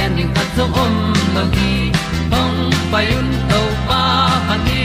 gen 0.00 0.16
ding 0.16 0.32
khat 0.36 0.48
zo 0.56 0.64
om 0.82 0.94
lo 1.34 1.42
gi 1.54 1.72
hong 2.32 2.58
pai 2.92 3.06
un 3.18 3.28
to 3.50 3.60
pa 3.88 4.02
pa 4.48 4.56
ni 4.66 4.82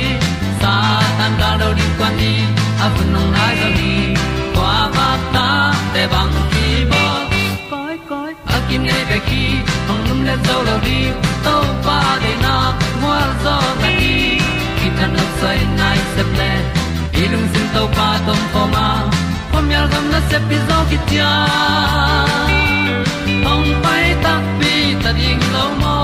sa 0.61 0.73
tan 1.17 1.31
da 1.41 1.49
do 1.61 1.69
di 1.79 1.85
kwan 1.97 2.13
ni 2.19 2.33
a 2.85 2.87
bu 2.95 3.03
nong 3.13 3.29
nai 3.35 3.53
zo 3.61 3.69
ni 3.79 3.93
kwa 4.55 4.73
ba 4.95 5.07
ta 5.35 5.47
te 5.93 6.03
bang 6.13 6.33
ki 6.53 6.67
bo 6.91 7.03
koi 7.71 7.95
koi 8.09 8.31
a 8.55 8.57
kim 8.67 8.81
nei 8.89 9.03
be 9.11 9.17
ki 9.29 9.43
hong 9.87 10.03
lum 10.07 10.19
le 10.27 10.35
zo 10.47 10.57
lo 10.67 10.75
di 10.87 10.99
to 11.45 11.55
pa 11.85 11.99
de 12.23 12.33
na 12.45 12.55
mo 13.03 13.13
zo 13.43 13.55
ta 13.81 13.89
ni 13.99 14.15
ki 14.79 14.87
tan 14.97 15.09
no 15.17 15.25
sai 15.39 15.59
nai 15.79 15.99
se 16.15 16.23
ple 16.33 16.51
ilung 17.23 17.47
sin 17.53 17.67
to 17.77 17.83
pa 17.99 18.09
tom 18.27 18.41
ko 18.53 18.63
ma. 18.73 18.87
Pom 19.51 19.65
yal 19.75 19.87
gam 19.93 20.05
na 20.13 20.19
se 20.29 20.37
pi 20.49 20.57
zo 20.67 20.77
ki 20.89 20.97
tia 21.09 21.31
hong 23.47 23.69
pai 23.83 24.05
ta 24.23 24.33
ta 25.05 25.11
ding 25.13 25.43
lo 25.53 25.65
mo 25.81 25.97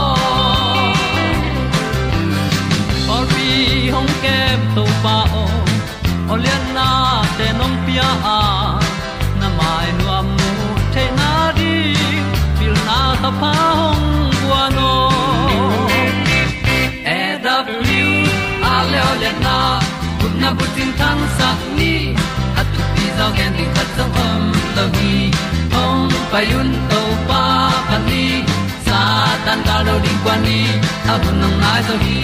or 3.13 3.23
bi 3.31 3.47
hong 3.93 4.11
kem 4.23 4.59
to 4.75 4.83
pa 5.03 5.15
o 5.41 5.45
olian 6.33 6.63
na 6.75 6.89
te 7.37 7.47
nong 7.59 7.77
pia 7.85 8.09
a 8.33 8.41
na 9.39 9.47
mai 9.57 9.87
nu 9.97 10.05
am 10.17 10.27
mu 10.37 10.51
na 11.19 11.31
di 11.57 11.73
pil 12.59 12.75
na 12.89 12.99
ta 13.23 13.31
pa 13.41 13.51
hong 13.79 14.05
bua 14.37 14.63
no 14.77 14.93
e 17.17 17.19
da 17.47 17.57
blue 17.65 18.13
a 18.71 18.75
le 18.91 18.99
olian 19.11 19.37
na 19.47 19.57
kun 20.19 20.33
na 20.45 20.49
bu 20.57 20.65
tin 20.75 20.91
tan 21.01 21.19
sa 21.39 21.49
ni 21.77 21.93
at 22.59 22.67
tu 22.73 22.81
pi 22.93 23.05
zo 23.17 23.27
gen 23.37 23.51
di 23.57 23.65
khat 23.73 23.89
zo 23.97 24.05
om 24.29 24.41
lo 24.77 24.85
gi 24.95 25.17
hong 25.75 26.09
pa 26.31 26.39
yun 26.51 26.69
to 26.89 27.01
pa 27.27 27.43
pa 27.89 27.97
ni 28.09 28.50
tan 29.45 29.59
cao 29.65 29.83
do 29.85 29.99
đi 30.03 30.09
qua 30.23 30.37
đi, 30.45 30.61
ta 31.07 31.17
bu 31.17 31.31
nang 31.41 31.61
mai 31.61 31.81
zo 31.87 31.95
gi 32.05 32.21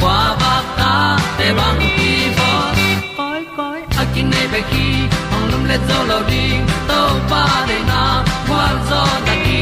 qua 0.00 0.36
ba 0.40 0.54
ta 0.78 1.18
te 1.38 1.52
bang 1.58 1.80
ki 1.96 2.12
bo 2.38 2.50
koi 3.16 3.40
koi 3.56 3.80
a 4.00 4.04
kin 4.14 4.30
nei 4.30 4.46
be 4.52 4.60
ki 4.70 4.86
ong 5.34 5.46
lum 5.52 5.62
le 5.70 5.76
zo 5.88 5.98
lo 6.10 6.18
di 6.30 6.44
to 6.88 7.00
pa 7.30 7.44
de 7.68 7.78
na 7.90 8.02
kwa 8.48 8.64
zo 8.90 9.02
ta 9.26 9.34
ki 9.44 9.60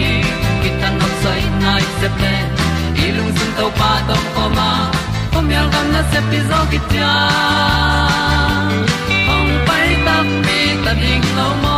ki 0.63 0.71
tan 0.81 0.93
nok 1.01 1.13
sai 1.23 1.43
nai 1.63 1.83
se 2.01 2.09
ple 2.17 2.35
i 3.05 3.07
lung 3.17 3.33
sun 3.39 3.51
to 3.59 3.67
pa 3.79 3.91
tom 4.09 4.25
ko 4.35 4.45
ma. 4.57 4.71
Ko 5.33 5.41
myal 5.49 5.67
gam 5.73 5.87
na 5.95 6.03
se 6.11 6.21
pi 6.31 6.39
zo 6.51 6.61
ki 6.71 6.79
tia 6.91 7.13
ong 9.35 9.53
pai 9.67 9.89
ta 10.07 10.17
mi 10.45 10.61
ta 10.85 10.93
ding 11.03 11.27
lo 11.39 11.49
mo 11.63 11.78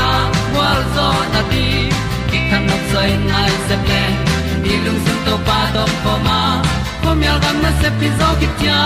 zo 0.95 1.07
na 1.33 1.41
ti 1.51 1.65
ki 2.29 2.39
kan 2.49 2.61
nok 2.69 2.83
sai 2.91 3.09
nai 3.31 3.51
se 3.67 3.75
ple 3.85 4.03
ni 4.63 4.73
lung 4.85 5.01
sun 5.05 5.19
to 5.25 5.35
pa 5.47 5.59
do 5.75 5.83
ko 6.03 6.15
ma. 6.27 6.39
Ko 7.01 7.09
myal 7.17 7.37
gam 7.43 7.57
na 7.65 7.71
se 7.81 7.89
pi 7.99 8.07
zo 8.19 8.27
ki 8.39 8.47
tia 8.59 8.79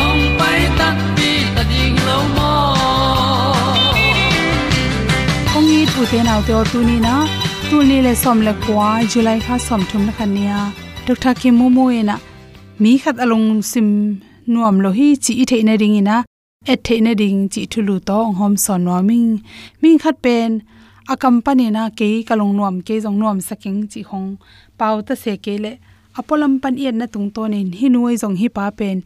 hong 0.00 0.24
pai 0.38 0.60
ta 0.78 0.88
pi 1.16 1.30
ta 1.54 1.62
ding 1.70 1.96
lo 2.08 2.18
mo 2.36 2.52
ong 5.56 5.70
i 5.78 5.80
tu 5.92 6.02
te 6.10 6.20
nau 6.28 6.40
te 6.46 6.52
tu 6.72 6.78
ni 6.88 6.96
na 7.06 7.14
tu 7.68 7.80
ni 7.88 7.98
le 8.06 8.12
som 8.22 8.38
le 8.46 8.52
kwa 8.64 8.90
july 9.10 9.38
kha 9.46 9.56
som 9.66 9.82
thum 9.88 10.02
na 10.06 10.12
khan 10.18 10.30
nia 10.36 10.60
dr 11.06 11.32
kim 11.40 11.54
mo 11.60 11.66
mo 11.76 11.84
ena 12.00 12.16
mi 12.82 12.92
khat 13.02 13.16
along 13.24 13.48
sim 13.70 13.88
nuam 14.52 14.76
lo 14.84 14.90
hi 14.98 15.08
chi 15.24 15.32
i 15.42 15.44
the 15.50 15.58
na 15.68 15.74
ring 15.82 15.98
et 16.66 16.82
the 16.82 17.14
ding 17.14 17.48
chi 17.48 17.66
thulu 17.66 18.00
to 18.08 18.16
hom 18.38 18.56
son 18.56 18.84
no 18.84 19.02
ming 19.02 19.98
khat 19.98 20.16
pen, 20.22 20.62
a 21.08 21.14
company 21.16 21.70
na 21.70 21.90
ke 21.90 22.24
kalong 22.28 22.54
nuam 22.56 22.80
ke 22.80 22.94
jong 23.04 23.18
nuam 23.20 23.38
saking 23.48 23.86
chi 23.86 24.00
hong 24.10 24.38
pau 24.78 25.02
ta 25.02 25.14
se 25.14 25.36
ke 25.36 25.54
le 25.64 25.72
apolam 26.18 26.52
pan 26.62 26.74
yen 26.78 26.96
na 27.00 27.06
tung 27.06 27.28
ton 27.34 27.52
in 27.52 27.70
hi 27.78 27.88
nuai 27.94 28.16
jong 28.22 28.36
hi 28.40 28.48
pa 28.56 28.64
pen 28.78 28.96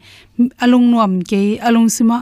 alung 0.63 0.87
nuam 0.91 1.13
ke 1.31 1.41
alung 1.67 1.89
sima 1.95 2.17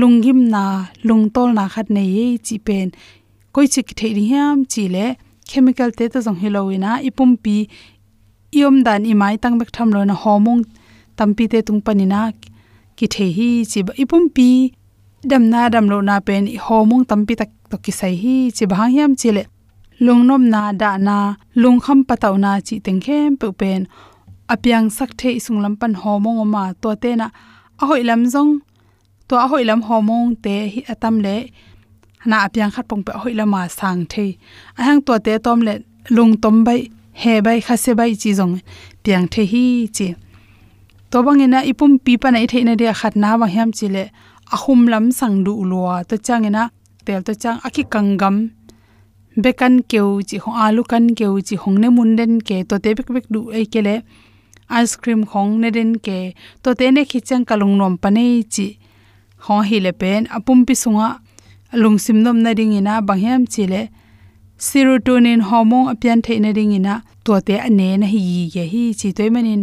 lungim 0.00 0.40
na, 0.54 0.64
lung 1.08 1.24
na 1.56 1.64
khat 1.74 1.88
nei 1.96 2.08
ye 2.16 2.26
chi 2.46 2.56
pen, 2.66 2.92
koi 3.54 3.66
chi 3.72 3.80
ki 3.88 3.94
thei 4.00 4.12
hiam 4.30 4.56
chi 4.72 4.84
le, 4.94 5.06
chemical 5.48 5.90
te 5.98 6.04
to 6.12 6.18
jong 6.26 6.38
hiloina 6.42 6.90
ipum 7.08 7.30
pi 7.42 7.56
iom 8.60 8.76
dan 8.86 9.02
i 9.12 9.36
tang 9.42 9.56
bek 9.60 9.70
tham 9.76 9.88
lo 9.94 10.04
na 10.04 10.14
hormone 10.22 10.64
tampi 11.16 11.44
te 11.52 11.58
tung 11.66 11.80
panina 11.86 12.20
ki 12.96 13.06
the 13.14 13.26
hi 13.36 13.50
chi 13.70 13.80
ipum 14.04 14.24
pi 14.36 14.48
dam 15.30 15.50
na 15.50 15.68
dam 15.68 15.86
lo 15.92 16.00
na 16.00 16.20
pen 16.26 16.44
hormone 16.66 17.04
tampi 17.10 17.34
tak 17.40 17.50
to 17.70 17.76
ki 17.84 17.92
sai 18.00 18.14
hi 18.22 18.34
chi 18.56 18.64
ba 18.70 18.76
hiam 18.94 19.12
chi 19.20 19.30
le. 19.36 19.42
Lungnom 20.04 20.44
na 20.54 20.62
da 20.80 20.90
na 21.06 21.16
lungkham 21.62 21.98
pataw 22.08 22.34
na 22.44 22.50
chi 22.66 22.74
teng 22.84 23.00
khem 23.04 23.30
pe 23.40 23.48
pen 23.60 23.80
apyang 24.52 24.88
sak 24.96 25.10
the 25.18 25.28
isung 25.38 25.60
lam 25.64 25.74
pan 25.80 25.94
hormone 26.02 26.48
ma 26.54 26.62
to 26.82 26.90
te 27.02 27.10
na. 27.20 27.26
A 27.82 27.84
hoi 27.88 28.02
lam 28.08 28.22
zong 28.32 28.52
to 29.28 29.34
a 29.44 29.46
hoi 29.50 29.62
lam 29.68 29.80
hormone 29.88 30.34
te 30.44 30.54
hi 30.72 30.80
atam 30.92 31.16
le. 31.24 31.36
Na 32.30 32.36
apyang 32.46 32.72
khat 32.74 32.86
pong 32.88 33.02
pe 33.06 33.12
hoi 33.22 33.34
lama 33.40 33.60
sang 33.78 34.00
the. 34.12 34.24
A 34.78 34.80
hang 34.86 35.00
to 35.06 35.14
te 35.26 35.32
tom 35.44 35.60
le, 35.66 35.74
lung 36.16 36.34
tom 36.42 36.56
bai, 36.66 36.80
he 37.12 37.40
bai 37.46 37.58
kha 37.66 37.74
se 37.84 37.92
bai 37.98 38.12
chi 38.22 38.30
zong 38.38 38.54
piang 39.04 39.26
the 39.32 39.42
hi 39.52 39.64
chi. 39.96 40.08
To 41.10 41.22
bang 41.24 41.40
ina 41.44 41.58
ipum 41.70 41.92
pi 42.04 42.12
pa 42.22 42.28
nai 42.30 42.46
the 42.50 42.58
na 42.64 42.74
dia 42.80 42.92
khat 43.00 43.14
na 43.22 43.36
wa 43.40 43.46
hiam 43.54 43.70
chi 43.78 43.86
le 43.96 44.04
ahum 44.54 44.80
lam 44.92 45.10
sang 45.18 45.44
du 45.44 45.52
lua 45.70 45.94
to 46.08 46.16
changena 46.26 46.62
tel 47.04 47.22
to 47.26 47.32
chang 47.42 47.58
akhi 47.66 47.82
kangam. 47.92 48.36
Bekan 49.42 49.74
keu 49.90 50.20
chi 50.28 50.36
ho 50.42 50.50
alu 50.64 50.82
kan 50.90 51.04
keu 51.18 51.40
chi 51.48 51.56
hong 51.62 51.76
ne 51.82 51.88
mun 51.96 52.16
den 52.18 52.32
ke. 52.48 52.56
To 52.68 52.78
te 52.78 52.94
bek 52.96 53.08
bek 53.14 53.26
du 53.34 53.40
ai 53.56 53.64
kele 53.72 53.94
ice 54.80 54.94
cream 55.02 55.24
khong 55.30 55.52
ne 55.60 55.68
den 55.76 55.90
ke. 56.06 56.18
To 56.62 56.74
te 56.74 56.90
ne 56.90 57.02
khichang 57.10 57.44
kalung 57.48 57.76
nom 57.80 57.94
pane 58.02 58.24
chi. 58.54 58.66
Ho 59.44 59.54
hi 59.68 59.78
le 59.80 59.92
pen, 60.00 60.28
apum 60.36 60.66
pi 60.66 60.74
sunga. 60.82 61.08
Lung 61.72 61.98
sim 62.04 62.18
nom 62.24 62.38
na 62.44 62.50
ding 62.58 62.74
ina 62.80 63.00
bangyam 63.08 63.42
chi 63.52 63.64
le. 63.72 63.82
Serotonin 64.66 65.40
hormone 65.48 65.88
apian 65.92 66.20
theina 66.24 66.52
ding 66.58 66.72
ina. 66.78 66.94
To 67.24 67.40
te 67.46 67.54
ane 67.66 67.88
na 68.00 68.06
hi 68.12 68.20
ye 68.54 68.64
hi 68.72 68.82
chi 69.00 69.08
toy 69.16 69.30
manin 69.34 69.62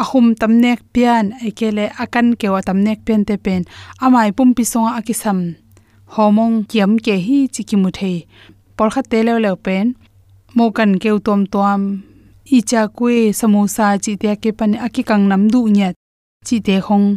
ahum 0.00 0.34
tamnek 0.40 0.80
pian, 0.92 1.32
ekele 1.46 1.84
akan 2.02 2.36
kewa 2.40 2.60
tamnek 2.62 3.04
pian 3.04 3.24
te 3.28 3.36
pen 3.36 3.62
amai 4.04 4.30
pum 4.36 4.54
pi 4.56 4.64
songa 4.64 4.92
akisam. 4.98 5.38
Homong 6.14 6.64
kiam 6.70 6.92
ke 7.04 7.14
hi 7.26 7.38
chikimu 7.54 7.90
thei 7.98 8.26
por 8.76 8.88
kha 8.94 9.02
te 9.10 9.18
le 9.26 9.52
pen 9.66 9.86
mokan 10.56 10.98
keu 11.02 11.18
tom 11.26 11.40
tom 11.52 11.80
icha 12.56 12.82
kwe 12.96 13.32
samosa 13.38 13.86
chi 14.04 14.12
te 14.22 14.30
ke 14.42 14.50
pan 14.58 14.72
akikang 14.86 15.24
nam 15.30 15.42
du 15.52 15.60
nya 15.76 15.88
chi 16.46 16.56
te 16.66 16.74
hong. 16.86 17.08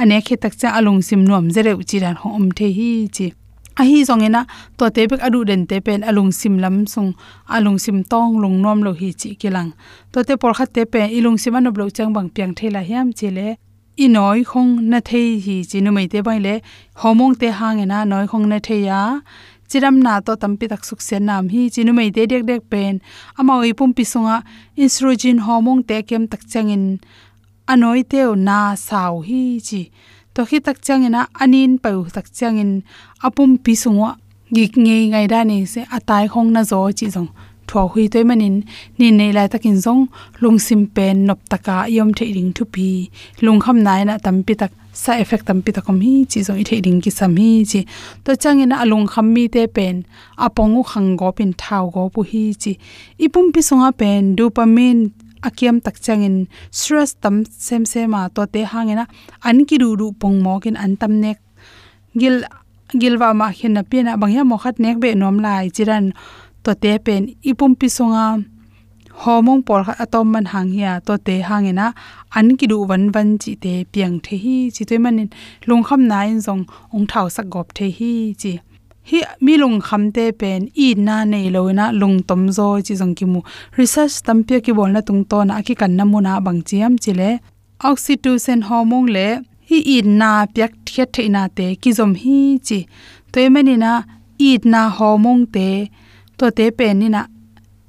Ane 0.00 0.16
khe 0.26 0.36
tak 0.42 0.54
cha 0.60 0.68
alung 0.78 1.02
sim 1.08 1.22
nom 1.28 1.46
zere 1.54 1.72
uchi 1.80 1.98
ran 2.04 2.16
hom 2.22 2.44
the 2.56 2.66
hi 2.78 2.90
chi 3.16 3.26
a 3.80 3.82
hi 3.88 4.04
zongena 4.08 4.40
to 4.78 4.84
te 4.94 5.02
bek 5.10 5.20
adu 5.26 5.40
den 5.48 5.62
te 5.70 5.76
pen 5.86 6.00
alung 6.10 6.32
sim 6.40 6.54
lam 6.64 6.76
sung 6.92 7.10
alung 7.56 7.78
sim 7.84 7.98
tong 8.10 8.32
lung 8.42 8.56
nom 8.64 8.82
lo 8.86 8.92
hi 9.00 9.08
chi 9.20 9.30
kilang. 9.40 9.70
To 10.12 10.18
te 10.26 10.34
por 10.40 10.52
kha 10.58 10.66
te 10.74 10.82
pe 10.92 11.00
ilung 11.18 11.38
sim 11.42 11.56
an 11.58 11.72
blo 11.74 11.84
chang 11.96 12.12
bang 12.16 12.28
piang 12.34 12.54
thela 12.58 12.80
hiam 12.88 13.08
chile 13.18 13.48
i 14.04 14.06
noi 14.08 14.40
khong 14.50 14.72
na 14.90 14.98
thei 15.08 15.28
hi 15.44 15.56
chi 15.70 15.78
nu 15.80 15.90
mai 15.96 16.06
te 16.12 16.18
bai 16.26 16.38
le. 16.46 16.54
Homong 17.00 17.34
te 17.40 17.48
hangena 17.58 17.98
noi 18.10 18.26
khong 18.30 18.46
na 18.50 18.58
thei 18.66 18.80
ya. 18.88 19.00
Chiram 19.68 19.96
na 20.04 20.20
to 20.26 20.32
tampi 20.42 20.66
tak 20.72 20.82
suk 20.88 21.00
sen 21.08 21.22
nam 21.28 21.44
hi 21.52 21.62
chinu 21.74 21.92
mai 21.98 22.10
te 22.16 22.22
dek 22.32 22.42
dek 22.50 22.62
pen. 22.72 22.94
Ama 23.38 23.52
oi 23.62 23.72
pum 23.78 23.90
pi 23.96 24.04
sunga 24.12 24.36
estrogen 24.82 25.38
hormone 25.46 25.82
te 25.88 25.96
kem 26.08 26.24
tak 26.32 26.42
changin 26.52 26.84
anoi 27.72 28.02
teo 28.10 28.34
na 28.46 28.58
saw 28.86 29.14
hi 29.28 29.42
chi 29.66 29.82
to 30.34 30.40
khi 30.48 30.58
tak 30.66 30.78
chang 30.86 31.02
ina 31.08 31.22
anin 31.42 31.72
pau 31.84 31.98
tak 32.14 32.26
chang 32.38 32.58
in 32.62 32.72
apum 33.26 33.50
pi 33.64 33.72
sunga 33.82 34.10
gi 34.54 34.64
nge 34.84 34.96
ngai 35.12 35.26
da 35.32 35.40
ni 35.50 35.58
se 35.72 35.80
atai 35.96 36.24
khong 36.32 36.50
na 36.54 36.62
zo 36.70 36.78
chi 36.98 37.06
zong. 37.16 37.30
Thwa 37.68 37.82
hui 37.92 38.08
toy 38.12 38.24
manin, 38.28 38.56
ni 38.98 39.06
nei 39.18 39.32
lai 39.36 39.48
takin 39.52 39.76
zong, 39.84 40.02
lung 40.42 40.58
sim 40.66 40.82
pen 40.94 41.16
nop 41.26 41.38
taka 41.50 41.76
yom 41.96 42.10
the 42.12 42.24
ring 42.36 42.52
thu 42.56 42.64
pi. 42.74 42.88
Lung 43.44 43.60
kham 43.64 43.78
nai 43.86 44.04
na 44.04 44.14
tam 44.24 44.36
pi 44.46 44.54
tak, 44.60 44.72
sa 44.92 45.12
effect 45.22 45.46
tam 45.46 45.58
pi 45.64 45.70
ta 45.72 45.80
kom 45.86 45.98
hi 46.04 46.14
chi 46.30 46.40
zong 46.46 46.58
i 46.62 46.64
the 46.68 46.76
ring 46.84 47.00
ki 47.04 47.10
sam 47.18 47.36
hi 47.40 47.64
chi. 47.70 47.80
To 48.24 48.36
chang 48.42 48.60
ina 48.64 48.76
alung 48.84 49.06
kham 49.12 49.26
mi 49.34 49.44
te 49.54 49.62
pen 49.76 49.96
apongu 50.44 50.82
khang 50.90 51.16
go 51.20 51.28
pin 51.38 51.52
thau 51.60 51.84
go 51.94 52.02
pu 52.14 52.20
hi 52.30 52.42
chi. 52.62 52.72
Ipum 53.24 53.46
pi 53.54 53.60
sunga 53.68 53.90
pen 54.00 54.36
dopamine 54.36 55.02
akiam 55.48 55.76
tak 55.84 55.96
changin 56.04 56.36
stress 56.78 57.10
tam 57.22 57.44
sem 57.66 57.84
sema 57.92 58.20
to 58.34 58.42
te 58.54 58.60
hangena, 58.72 59.04
an 59.48 59.58
ki 59.68 59.76
ru 59.82 59.88
ru 60.00 60.06
pong 60.20 60.38
mo 60.44 60.58
kin 60.62 60.76
an 60.84 60.96
tam 61.00 61.12
nek, 61.24 61.38
gil 62.20 62.36
gilwa 63.00 63.28
ma 63.40 63.46
hin 63.58 63.72
na 63.76 63.82
pina 63.90 64.12
bangya 64.20 64.42
mo 64.50 64.56
khat 64.62 64.76
nek 64.84 64.96
be 65.02 65.14
nom 65.14 65.36
lai 65.44 65.64
chiran 65.74 66.04
to 66.64 66.72
te 66.82 66.92
pen 67.06 67.22
ipum 67.50 67.72
pi 67.78 67.88
songa 67.96 68.24
homong 69.22 69.62
por 69.66 69.80
kha 69.86 69.94
atom 70.04 70.26
man 70.32 70.46
hang 70.52 70.70
hiya 70.74 70.92
to 71.06 71.14
te 71.26 71.34
hangena, 71.48 71.86
an 72.38 72.46
ki 72.58 72.66
du 72.70 72.78
wan 72.90 73.04
wan 73.14 73.28
chi 73.42 73.52
te 73.64 73.72
piang 73.92 74.16
the 74.24 74.34
hi 74.44 74.56
chi 74.74 74.82
toy 74.88 74.98
manin 75.04 75.30
lung 75.68 75.84
kham 75.86 76.00
na 76.10 76.18
in 76.32 76.40
zong 76.46 76.62
ong 76.94 77.06
thau 77.10 77.26
sak 77.36 77.46
gop 77.54 77.68
the 77.76 77.86
hi 77.98 78.12
chi 78.42 78.54
hi, 79.08 79.20
mi 79.44 79.56
lung 79.62 79.80
kham 79.86 80.02
te 80.16 80.24
pen, 80.40 80.60
i 80.84 80.94
na 81.06 81.16
nei 81.32 81.46
lo 81.54 81.62
na 81.78 81.90
lung 82.00 82.18
tom 82.28 82.42
zo 82.56 82.66
chi 82.86 82.94
jong 83.00 83.14
ki 83.18 83.26
mu. 83.32 83.40
Research 83.78 84.16
tam 84.26 84.38
pe 84.46 84.60
ki 84.64 84.72
bol 84.78 84.90
na 84.94 85.00
tung 85.08 85.22
to 85.30 85.38
na 85.48 85.60
ki 85.66 85.74
kan 85.80 85.92
na 85.96 86.04
mu 86.10 86.18
na 86.26 86.40
bang 86.46 86.60
chiam 86.68 86.94
chi 87.02 87.12
le. 87.20 87.30
Oxytocin 87.88 88.60
hormone 88.68 89.12
le, 89.16 89.26
hi, 89.68 89.78
i 89.94 89.96
na 90.20 90.30
pyak 90.54 90.72
thiệt 90.86 91.16
na 91.34 91.42
te 91.56 91.66
ki 91.82 91.90
zom 91.98 92.12
hi 92.22 92.38
chi. 92.66 92.78
Toy 93.32 93.46
manina 93.54 93.92
i 94.48 94.50
na 94.72 94.82
hormone 94.96 95.46
te, 95.54 95.68
to 96.38 96.46
te 96.50 96.70
pen 96.78 96.98
ni 97.00 97.08
na 97.14 97.22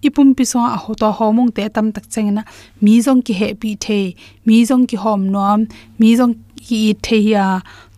ipum 0.08 0.30
pi 0.38 0.44
so 0.52 0.60
a 0.60 0.78
ho 0.84 0.94
to 1.02 1.10
homong 1.18 1.52
te 1.56 1.64
tam 1.76 1.88
tak 1.96 2.06
chengna 2.14 2.44
mi 2.84 2.94
jong 3.06 3.22
ki 3.26 3.34
he 3.40 3.48
pi 3.62 3.70
the 3.86 4.00
mi 4.46 4.58
jong 4.70 4.86
ki 4.90 4.98
hom 5.04 5.22
nom 5.36 5.60
mi 6.00 6.10
jong 6.20 6.36
ki 6.66 6.78
i 6.90 6.94
the 7.06 7.18
ya 7.32 7.46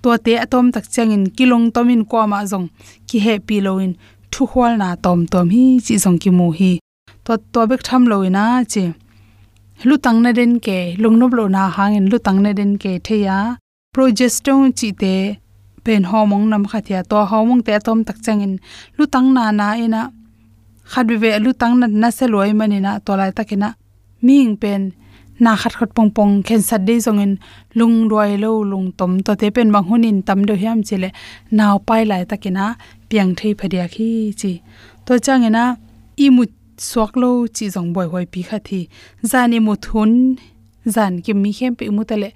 to 0.02 0.10
te 0.26 0.34
atom 0.46 0.66
tak 0.76 0.86
chengin 0.94 1.24
kilong 1.38 1.66
tomin 1.76 2.02
ko 2.12 2.18
ma 2.32 2.40
jong 2.52 2.68
ki 3.08 3.18
he 3.26 3.34
pi 3.48 3.58
loin 3.66 3.92
thu 4.32 4.42
hwal 4.52 4.74
na 4.82 4.90
tom 5.04 5.20
tom 5.32 5.48
hi 5.56 5.64
chi 5.86 5.96
jong 6.04 6.18
ki 6.24 6.30
mu 6.38 6.48
hi. 6.58 6.72
To 7.26 7.34
to 7.54 7.62
bek 7.70 7.82
tham 7.88 8.04
loina 8.12 8.46
chi. 8.72 8.84
Lu 9.88 9.96
tang 10.06 10.20
na 10.24 10.30
den 10.38 10.54
ke, 10.66 10.80
lung 11.02 11.18
nob 11.20 11.32
lo 11.38 11.44
na 11.56 11.64
hangin 11.76 12.06
lu 12.12 12.18
tang 12.26 12.40
na 12.44 12.52
den 12.60 12.72
ke 12.82 12.92
the 13.06 13.16
ya. 13.28 13.38
Progesterone 13.94 14.72
chi 14.80 14.90
te 15.02 15.16
pen 15.88 16.04
homong 16.12 16.46
nam 16.52 16.64
khathia 16.72 17.00
to 17.12 17.18
homong 17.32 17.62
te 17.66 17.74
tom 17.86 18.00
tak 18.08 18.18
changin 18.26 18.54
lu 18.98 19.04
tang 19.14 19.28
na 19.36 19.44
na 19.60 19.68
ina 19.86 20.02
khat 20.92 21.08
be 21.22 21.30
lu 21.46 21.52
tang 21.62 21.74
na 21.80 21.86
na 22.02 22.10
se 22.18 22.26
loi 22.34 22.52
mani 22.60 22.80
na 22.86 22.92
to 23.06 23.12
lai 23.20 23.32
takina 23.38 23.70
ming 24.26 24.54
pen 24.62 24.82
na 25.44 25.52
khat 25.62 25.74
khat 25.80 25.90
pong 25.96 26.12
pong 26.18 26.34
khen 26.48 26.62
sat 26.70 26.82
de 26.88 26.96
zongin 27.06 27.34
lung 27.80 27.98
roi 28.12 28.32
lo 28.44 28.52
lung 28.72 28.88
tom 28.98 29.12
to 29.26 29.32
te 29.42 29.48
pen 29.56 29.68
bang 29.74 29.88
hunin 29.90 30.18
tam 30.28 30.40
do 30.48 30.54
hiam 30.62 30.78
chile 30.88 31.10
naw 31.58 31.76
pai 31.88 32.02
lai 32.12 32.24
takina 32.30 32.66
piang 33.10 33.32
thei 33.38 33.52
phadia 33.60 33.86
khi 33.94 34.10
chi. 34.40 34.52
To 35.06 35.14
changena 35.26 35.64
i 36.24 36.28
mu 36.36 36.44
swak 36.90 37.12
lo 37.22 37.32
chi 37.56 37.66
jong 37.76 37.90
boy 37.96 38.08
hoi 38.12 38.26
pi 38.32 38.42
kha 38.50 38.58
thi. 38.68 38.80
Zani 39.32 39.58
mu 39.66 39.74
thun 39.86 40.12
zan 40.96 41.12
e 41.20 41.22
ki 41.26 41.34
mi 41.42 41.52
khem 41.58 41.74
pe 41.80 41.84
mu 41.96 42.04
tale 42.10 42.30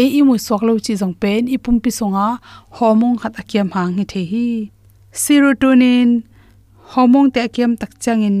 e 0.00 0.02
i 0.18 0.20
mu 0.28 0.34
swak 0.46 0.62
lo 0.68 0.72
chi 0.84 0.92
jong 1.00 1.14
pen 1.22 1.40
i 1.54 1.56
pum 1.64 1.76
pi 1.82 1.90
songa 1.98 2.26
hormone 2.76 3.16
khat 3.20 3.32
akiam 3.40 3.68
hang 3.74 3.92
hi 3.98 4.04
the 4.12 4.22
hi. 4.32 4.46
Serotonin 5.22 6.10
homong 6.92 7.28
te 7.34 7.42
kem 7.56 7.72
tak 7.80 7.92
changin 8.04 8.38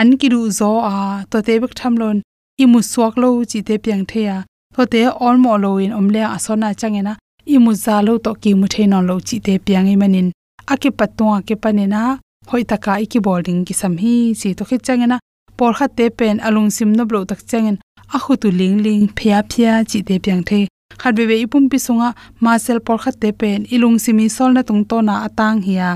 an 0.00 0.08
kiru 0.20 0.40
zo 0.58 0.70
a 0.92 0.94
to 1.30 1.38
te 1.46 1.54
bek 1.62 1.74
tham 1.78 1.94
lon 2.00 2.16
imu 2.62 2.82
suak 2.82 3.14
lo 3.22 3.28
chi 3.50 3.62
te 3.62 3.74
piang 3.78 4.04
the 4.06 4.20
ya 4.28 4.36
to 4.74 4.82
te 4.86 5.00
all 5.24 5.36
mo 5.44 5.56
lo 5.56 5.70
in 5.84 5.92
omle 5.92 6.22
a 6.34 6.38
sona 6.38 6.68
changena. 6.80 7.16
Imu 7.46 7.64
mu 7.64 7.72
za 7.74 8.00
lo 8.06 8.18
to 8.18 8.34
ki 8.42 8.54
mu 8.54 8.66
the 8.72 8.86
no 8.86 8.98
lo 9.08 9.18
chi 9.28 9.36
te 9.46 9.58
piang 9.58 9.88
i 9.92 9.96
manin 9.96 10.28
ake 10.72 10.90
patwa 10.98 11.42
ke 11.46 11.54
panena. 11.62 12.18
Hoi 12.50 12.62
taka 12.70 12.92
i 13.04 13.06
ki 13.12 13.18
boarding 13.26 13.64
ki 13.66 13.74
sam 13.80 13.94
hi 14.02 14.14
chi 14.40 14.48
to 14.58 14.64
khit 14.64 14.82
changena. 14.86 15.18
Por 15.56 15.72
kha 15.78 15.86
te 15.96 16.06
pen 16.18 16.36
alung 16.46 16.70
sim 16.76 16.90
no 16.92 17.04
blo 17.04 17.24
tak 17.30 17.40
changin 17.50 17.76
a 18.14 18.18
khu 18.24 18.32
tu 18.42 18.48
ling 18.58 18.78
ling 18.84 19.04
phya 19.16 19.38
phya 19.50 19.72
chi 19.90 19.98
te 20.08 20.14
piang 20.24 20.42
the. 20.48 20.60
Khat 21.00 21.12
be 21.16 21.26
be 21.30 21.36
ipum 21.44 21.64
pi 21.70 21.78
sunga 21.86 22.08
ma 22.40 22.52
sel 22.64 22.78
por 22.86 22.98
kha 23.02 23.10
te 23.22 23.28
pen 23.40 23.60
ilung 23.74 23.98
simi 24.04 24.26
sol 24.36 24.50
na 24.56 24.62
tung 24.68 24.84
to 24.90 24.96
na 25.08 25.14
atang 25.26 25.58
hiya. 25.66 25.90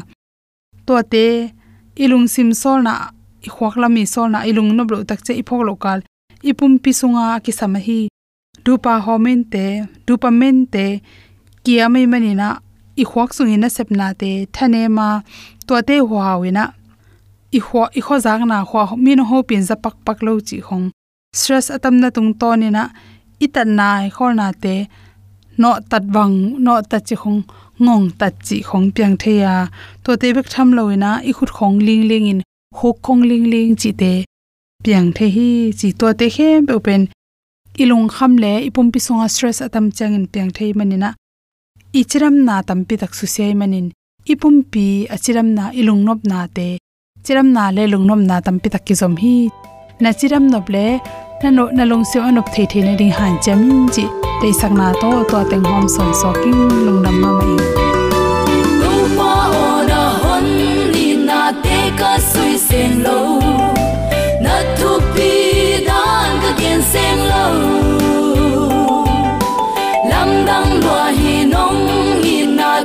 To 0.87 0.95
te 1.13 1.25
ilung 2.03 2.27
sim 2.35 2.51
sol 2.63 2.79
na 2.87 2.95
i 3.47 3.49
khwak 3.55 3.75
lami 3.83 4.05
sol 4.15 4.29
na 4.35 4.39
ilung 4.51 4.71
no 4.77 4.83
blo 4.89 4.99
tak 5.09 5.21
che 5.27 5.33
i 5.41 5.43
phok 5.49 5.63
lokal 5.69 6.01
ipum 6.51 6.73
pisunga 6.83 7.41
ki 7.45 7.53
samahi 7.61 8.01
dupa 8.65 8.95
homen 9.07 9.41
te 9.53 9.65
dopamine 10.07 10.67
te 10.75 10.87
kia 11.65 11.85
mai 11.93 12.07
mani 12.13 12.33
na 12.41 12.49
i 13.03 13.05
khwak 13.11 13.31
sungi 13.37 13.57
na 13.59 13.69
sepna 13.77 14.07
te 14.21 14.31
thane 14.55 14.83
ma 14.97 15.09
to 15.67 15.75
te 15.89 15.97
huawina. 16.09 16.65
I 17.51 17.61
khwa 17.67 17.89
i 17.99 18.01
kho 18.07 18.17
jang 18.25 18.45
na 18.51 18.59
khwa 18.69 18.83
min 19.05 19.21
ho 19.29 19.37
pin 19.49 19.63
za 19.69 19.75
pak 19.85 19.97
pak 20.07 20.19
lo 20.27 20.33
chi 20.49 20.57
khong 20.67 20.87
stress 21.39 21.67
atam 21.77 21.95
na 22.03 22.09
tung 22.17 22.31
to 22.41 22.49
ni 22.61 22.69
na 22.77 22.83
itan 23.45 23.71
na 23.79 23.89
khol 24.17 24.33
na 24.41 24.47
te 24.63 24.75
no 25.61 25.71
tat 25.91 26.05
wang 26.15 26.37
no 26.65 26.75
ta 26.91 26.99
chi 27.07 27.17
khong 27.23 27.41
ngong 27.85 28.07
tat 28.21 28.35
chi 28.47 28.57
khong 28.69 28.87
piang 28.95 29.17
theya 29.23 29.55
to 30.05 30.11
te 30.21 30.29
bek 30.37 30.49
tham 30.53 30.69
loina 30.77 31.11
i 31.29 31.33
khut 31.37 31.51
khong 31.57 31.77
ling 31.87 32.05
ling 32.11 32.27
in 32.33 32.41
khok 32.79 32.97
khong 33.05 33.23
ling 33.31 33.47
ling 33.53 33.71
chi 33.81 33.91
te 34.01 34.13
piang 34.85 35.09
the 35.17 35.27
hi 35.37 35.49
chi 35.79 35.89
to 35.99 36.07
te 36.19 36.27
khem 36.35 36.67
pe 36.69 36.75
pen 36.87 37.03
ilung 37.83 38.09
kham 38.15 38.33
le, 38.43 38.53
ipum 38.69 38.87
pi 38.93 38.99
songa 39.07 39.29
stress 39.35 39.59
atam 39.67 39.87
changin 39.97 40.25
piang 40.33 40.51
thei 40.57 40.73
manina 40.79 41.11
ichiram 41.93 42.45
na 42.45 42.63
tampi 42.63 42.95
tak 42.99 43.15
su 43.15 43.27
sei 43.27 43.55
manin. 43.55 43.87
Ipum 44.33 44.57
pi 44.73 45.07
achiram 45.15 45.49
na 45.57 45.65
ilung 45.81 46.03
nop 46.05 46.21
na 46.31 46.47
te. 46.57 46.79
Chiram 47.25 47.49
na 47.57 47.71
le 47.71 47.87
lung 47.93 48.07
nom 48.07 48.23
na 48.27 48.41
tampi 48.41 48.69
tak 48.71 48.85
ki 48.87 48.95
zom 49.01 49.17
hi. 49.23 49.49
Na 50.01 50.11
chiram 50.19 50.45
nop 50.53 50.69
le, 50.75 50.87
na 51.43 51.49
no, 51.51 51.65
na 51.77 51.85
long 51.91 52.05
se 52.11 52.19
anop 52.29 52.47
thei 52.55 52.67
thei 52.71 52.83
na 52.87 52.95
ding 53.01 53.15
han 53.19 53.35
chamin 53.45 53.89
chi. 53.95 54.05
Te 54.41 54.49
sakna 54.61 54.93
to 55.01 55.11
to 55.31 55.39
teng 55.51 55.65
hom 55.71 55.89
son 55.95 56.13
so 56.21 56.31
lung 56.87 57.01
nam 57.05 57.17
ma 57.23 57.31
mai. 57.39 57.55
Lu 58.81 58.95
pa 59.17 59.33
ona 59.65 60.03
hon 60.23 60.47
ni 60.93 61.07
na 61.29 61.41
te 61.65 61.79
ka 62.01 62.13
sui 62.31 62.53
sen 62.69 63.03
lo. 63.05 63.48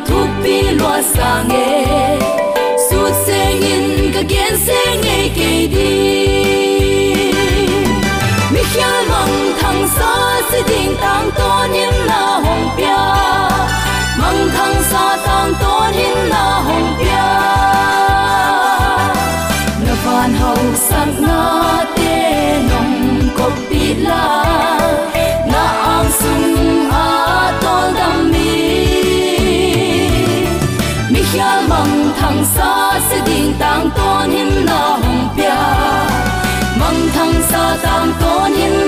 Thuốc 0.08 0.28
bi 0.44 0.62
loa 0.62 1.02
xa 1.02 1.44
nghe 1.50 1.86
suốt 2.92 3.12
xe 3.28 3.56
nhìn 3.62 4.12
cả 4.14 4.22
ghen 4.30 4.58
xe 4.68 4.98
nghe 5.04 5.30
kề 5.36 5.68
đi. 5.68 6.28
Mi 8.52 8.62
khía 8.74 8.94
mong 9.10 9.54
thằng 9.62 9.88
xa 9.98 10.42
sẽ 10.52 10.62
tình 10.68 10.96
tăng 11.02 11.30
to 11.38 11.68
nhưng 11.74 12.06
là 12.06 12.42
hồng 12.46 12.70
bia, 12.78 13.04
mong 14.22 14.50
thằng 14.56 14.84
xa 14.92 15.18
tăng 15.26 15.54
to 15.62 15.92
nhưng 15.98 16.13
Con 33.96 34.32
hin 34.32 34.66
na 34.66 34.82
hong 35.02 35.24
pia 35.36 35.60
mong 36.80 37.02
thang 37.16 37.36
sa 37.50 37.64
tam 37.84 38.14
con 38.22 38.54
hin 38.54 38.83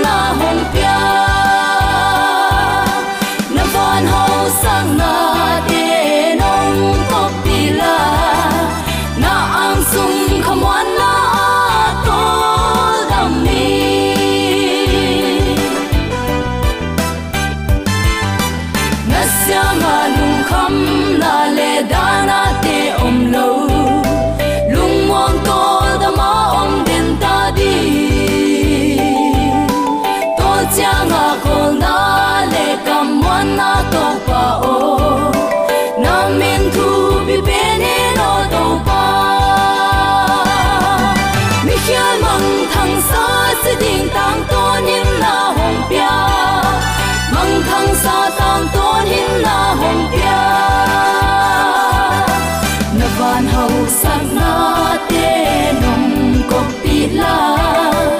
ko 57.14 58.15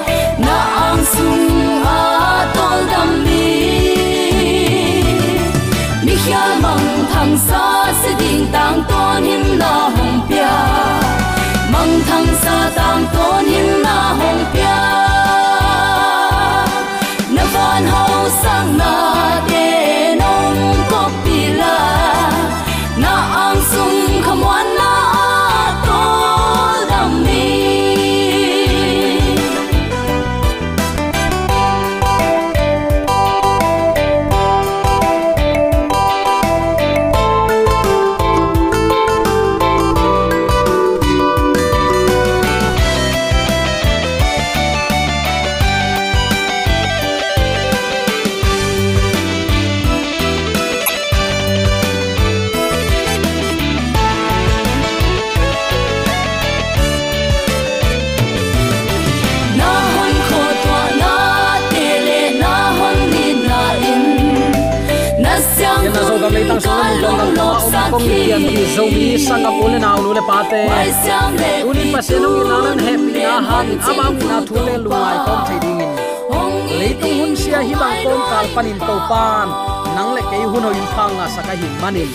saka 81.37 81.53
hin 81.61 81.75
manin 81.85 82.09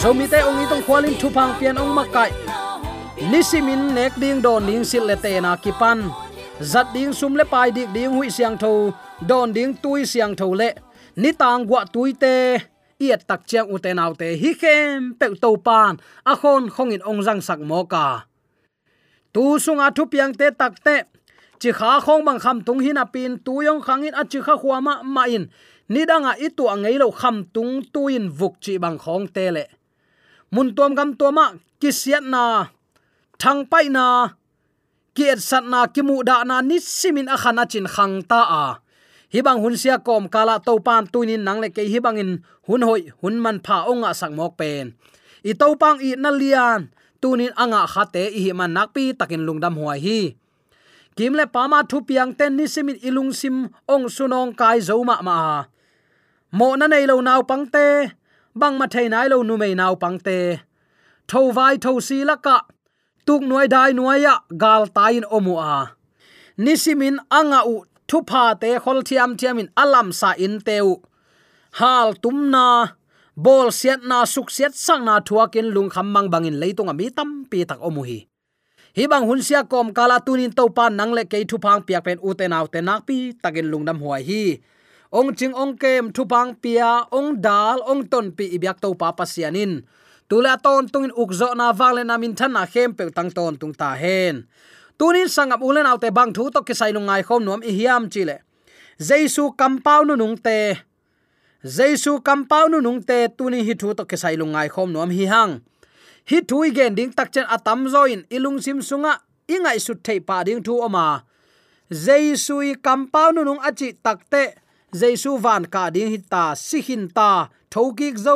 zo 0.00 0.10
mi 0.10 0.26
te 0.26 0.42
ong 0.42 0.58
itong 0.66 0.82
khwalin 0.86 1.14
thu 1.20 1.28
phang 1.36 1.54
pian 1.58 1.78
ong 1.78 1.94
makai. 1.94 2.30
Nisimin 3.30 3.94
nek 3.94 4.12
ding 4.22 4.42
don 4.42 4.66
ning 4.66 4.82
sil 4.90 5.06
le 5.06 5.14
te 5.24 5.38
na 5.44 5.54
ki 5.62 5.72
pan. 5.80 5.98
Zat 6.70 6.90
ding 6.94 7.12
sum 7.18 7.38
le 7.38 7.44
pai 7.52 7.70
dik 7.76 7.88
ding 7.94 8.10
hui 8.16 8.28
siang 8.36 8.56
tho 8.62 8.90
don 9.28 9.54
ding 9.56 9.72
tui 9.82 10.02
siang 10.12 10.34
tho 10.34 10.50
le. 10.60 10.70
Ni 11.22 11.30
tang 11.40 11.62
gwa 11.68 11.80
tui 11.94 12.10
te 12.22 12.34
iet 12.98 13.20
tak 13.28 13.40
chiang 13.46 13.70
u 13.74 13.78
te 13.84 13.90
nau 13.94 14.12
te 14.20 14.28
hi 14.42 14.50
khem 14.60 15.14
pe 15.18 15.26
to 15.42 15.50
pan 15.66 15.94
a 16.30 16.34
khon 16.40 16.62
khong 16.74 16.90
in 16.94 17.02
ong 17.10 17.22
jang 17.26 17.40
sak 17.46 17.60
mo 17.70 17.80
ka. 17.92 18.06
Tu 19.34 19.44
sunga 19.64 19.86
thu 19.96 20.02
piang 20.12 20.34
te 20.34 20.46
tak 20.60 20.74
te 20.86 20.96
chi 21.60 21.70
kha 21.78 22.00
khong 22.06 22.22
bang 22.26 22.40
kham 22.44 22.58
tung 22.66 22.80
hin 22.84 22.98
a 23.02 23.06
pin 23.14 23.38
tu 23.46 23.62
yong 23.66 23.80
khang 23.86 24.02
in 24.06 24.14
a 24.20 24.22
chi 24.30 24.38
kha 24.46 24.54
khwa 24.62 24.76
ma 24.86 24.94
ma 25.14 25.22
in 25.36 25.44
ni 25.88 26.02
danga 26.10 26.32
i 26.38 26.48
tu 26.56 26.64
lo 27.00 27.10
kham 27.10 27.44
tung 27.54 27.82
tuin 27.92 28.28
vuk 28.38 28.54
chi 28.60 28.78
bang 28.78 28.98
khong 28.98 29.26
tele 29.34 29.64
mun 30.54 30.74
tom 30.76 30.94
gam 30.94 31.10
to 31.18 31.26
kisiat 31.84 32.24
na, 32.24 32.72
thang 33.36 33.68
pai 33.68 33.92
na 33.92 34.32
kiet 35.12 35.36
sat 35.36 35.68
na 35.68 35.84
kimu 35.84 36.24
da 36.24 36.40
na, 36.48 36.64
ni 36.64 36.80
simin 36.80 37.28
a 37.28 37.36
khana 37.36 37.68
chin 37.68 37.84
khang 37.84 38.24
ta 38.24 38.40
a. 38.48 38.64
Hibang 39.28 39.60
hun 39.60 39.76
sia 39.76 39.98
kom 39.98 40.24
kala 40.32 40.56
to 40.64 40.80
pan 40.80 41.04
tuinin 41.12 41.44
nang 41.44 41.60
le 41.60 41.68
ke 41.68 41.84
hibang 41.84 42.16
in 42.16 42.30
hun 42.66 42.82
hoi, 42.86 43.12
hun 43.20 43.36
man 43.44 43.60
pha 43.60 43.84
onga 43.90 44.10
sak 44.16 44.32
mok 44.32 44.56
pen. 44.56 44.96
I 45.44 45.52
to 45.52 45.76
pang 45.76 45.98
i 46.00 46.16
na 46.16 46.30
lian 46.30 46.80
tunin 47.20 47.52
anga 47.62 47.84
khate 47.84 48.24
i 48.32 48.40
hi 48.48 48.52
man 48.56 48.72
nakpi 48.72 49.12
takin 49.18 49.44
lungdam 49.46 49.74
huai 49.76 50.00
hi. 50.00 50.20
Kimle 51.14 51.44
pama 51.54 51.84
thu 51.90 52.02
piang 52.08 52.32
ten, 52.38 52.56
ni 52.56 52.66
simin 52.66 52.98
ilung 53.06 53.30
sim 53.30 53.70
ong 53.86 54.06
sunong 54.10 54.50
kai 54.56 54.78
zoma 54.82 55.16
ma 55.22 55.36
mo 56.58 56.68
na 56.78 56.86
nei 56.92 57.04
lo 57.10 57.16
naw 57.28 57.40
pangte 57.50 57.86
bang 58.60 58.76
ma 58.80 58.86
thei 58.94 59.06
nai 59.14 59.26
lo 59.32 59.36
nu 59.48 59.54
mei 59.62 59.74
naw 59.80 59.94
pangte 60.02 60.38
tho 61.30 61.40
vai 61.56 61.74
tho 61.84 61.92
si 62.06 62.18
laka 62.30 62.56
tuk 63.26 63.42
nuai 63.48 63.66
dai 63.74 63.90
nuai 63.98 64.18
ya 64.26 64.34
gal 64.62 64.82
tain 64.96 65.24
omu 65.36 65.54
a 65.74 65.76
nisimin 66.64 67.16
anga 67.38 67.60
u, 67.72 67.74
thu 68.08 68.18
pha 68.28 68.44
te 68.62 68.70
khol 68.82 69.00
thiam 69.08 69.30
thiamin 69.38 69.68
alam 69.82 70.08
sa 70.20 70.30
in 70.44 70.54
teu 70.66 70.88
hal 71.78 72.08
tumna 72.22 72.66
bol 73.34 73.74
siat 73.74 74.06
na, 74.06 74.22
suk 74.22 74.46
siat 74.46 74.78
sang 74.78 75.02
na 75.02 75.18
thuakin 75.18 75.74
lung 75.74 75.90
kham 75.90 76.06
mang 76.14 76.30
bangin 76.30 76.62
leitung 76.62 76.86
ami 76.86 77.10
tam 77.10 77.42
pi 77.50 77.66
tak 77.66 77.82
omu 77.82 78.06
hi. 78.06 78.30
Hi 78.94 79.04
bang 79.10 79.26
hun 79.26 79.42
sia 79.42 79.66
kom 79.66 79.90
kala 79.90 80.22
tunin 80.22 80.54
to 80.54 80.70
pan 80.70 80.94
nang 80.94 81.10
le 81.10 81.26
ke 81.26 81.42
thu 81.50 81.58
phang 81.58 81.82
piak 81.82 82.06
pen 82.06 82.18
u 82.22 82.30
te 82.38 82.46
naw 82.46 82.70
te 82.70 82.78
nak 82.78 83.02
pi 83.06 83.34
takin 83.42 83.66
lungdam 83.72 83.98
huai 83.98 84.22
hi 84.22 84.42
ong 85.14 85.30
ching 85.38 85.54
ong 85.54 85.78
kem 85.78 86.10
thu 86.10 86.26
pang 86.26 86.58
pia, 86.58 87.06
ong 87.14 87.38
dal, 87.38 87.78
ong 87.86 88.02
ton 88.10 88.34
pi 88.34 88.50
ibyak 88.58 88.82
to 88.82 88.90
pa 88.98 89.14
pasianin 89.14 89.86
tula 90.28 90.58
ton 90.58 90.90
tungin 90.90 91.14
ukzo 91.14 91.54
na 91.54 91.70
wangle 91.70 92.02
na 92.02 92.18
min 92.18 92.34
than 92.34 92.52
na 92.52 92.66
khem 92.66 92.90
pe 92.98 93.06
tang 93.14 93.30
ton 93.30 93.54
tung 93.56 93.74
ta 93.74 93.94
hen. 93.94 94.46
Tunin 94.98 95.28
sangap 95.28 95.62
ulen 95.62 95.86
autte 95.86 96.10
bang 96.10 96.32
thu 96.34 96.50
to 96.50 96.60
kisai 96.66 96.90
lungai 96.96 97.22
khom 97.22 97.44
nom 97.44 97.60
i 97.62 97.70
hiam 97.78 98.10
chile 98.10 98.42
jaisu 98.98 99.54
compound 99.56 100.08
nu 100.08 100.16
nung 100.16 100.36
te. 100.36 100.74
Jaisu 101.64 102.22
compound 102.22 102.72
nu 102.72 102.80
nung 102.80 103.02
te 103.02 103.28
tuni 103.28 103.62
hi 103.66 103.74
thu 103.74 103.94
to 103.94 104.04
kisai 104.04 104.36
lungai 104.36 104.68
khom 104.68 104.92
nom 104.92 105.10
hi 105.10 105.26
hang. 105.26 105.60
Hi 106.30 106.40
thui 106.48 106.70
gen 106.70 106.94
ding 106.94 107.12
tak 107.12 107.32
chen 107.32 107.46
atam 107.46 107.86
zoin 107.92 108.24
ilung 108.30 108.58
sim 108.64 108.82
sunga 108.82 109.12
ingai 109.46 109.78
su 109.78 109.94
thei 110.04 110.20
pa 110.20 110.42
ding 110.46 110.62
thu 110.62 110.80
oma. 110.80 111.24
Jesu 111.90 112.62
i 112.62 112.74
kampau 112.74 113.32
nu 113.34 113.44
nung 113.44 113.60
achi 113.60 113.92
takte 113.92 114.63
jesu 115.00 115.30
van 115.44 115.64
ka 115.74 115.90
ding 115.94 116.10
hi 116.14 116.18
ta 116.32 116.44
si 116.66 116.78
hin 116.86 117.04
ta 117.16 117.30
thokik 117.72 118.16
zo 118.26 118.34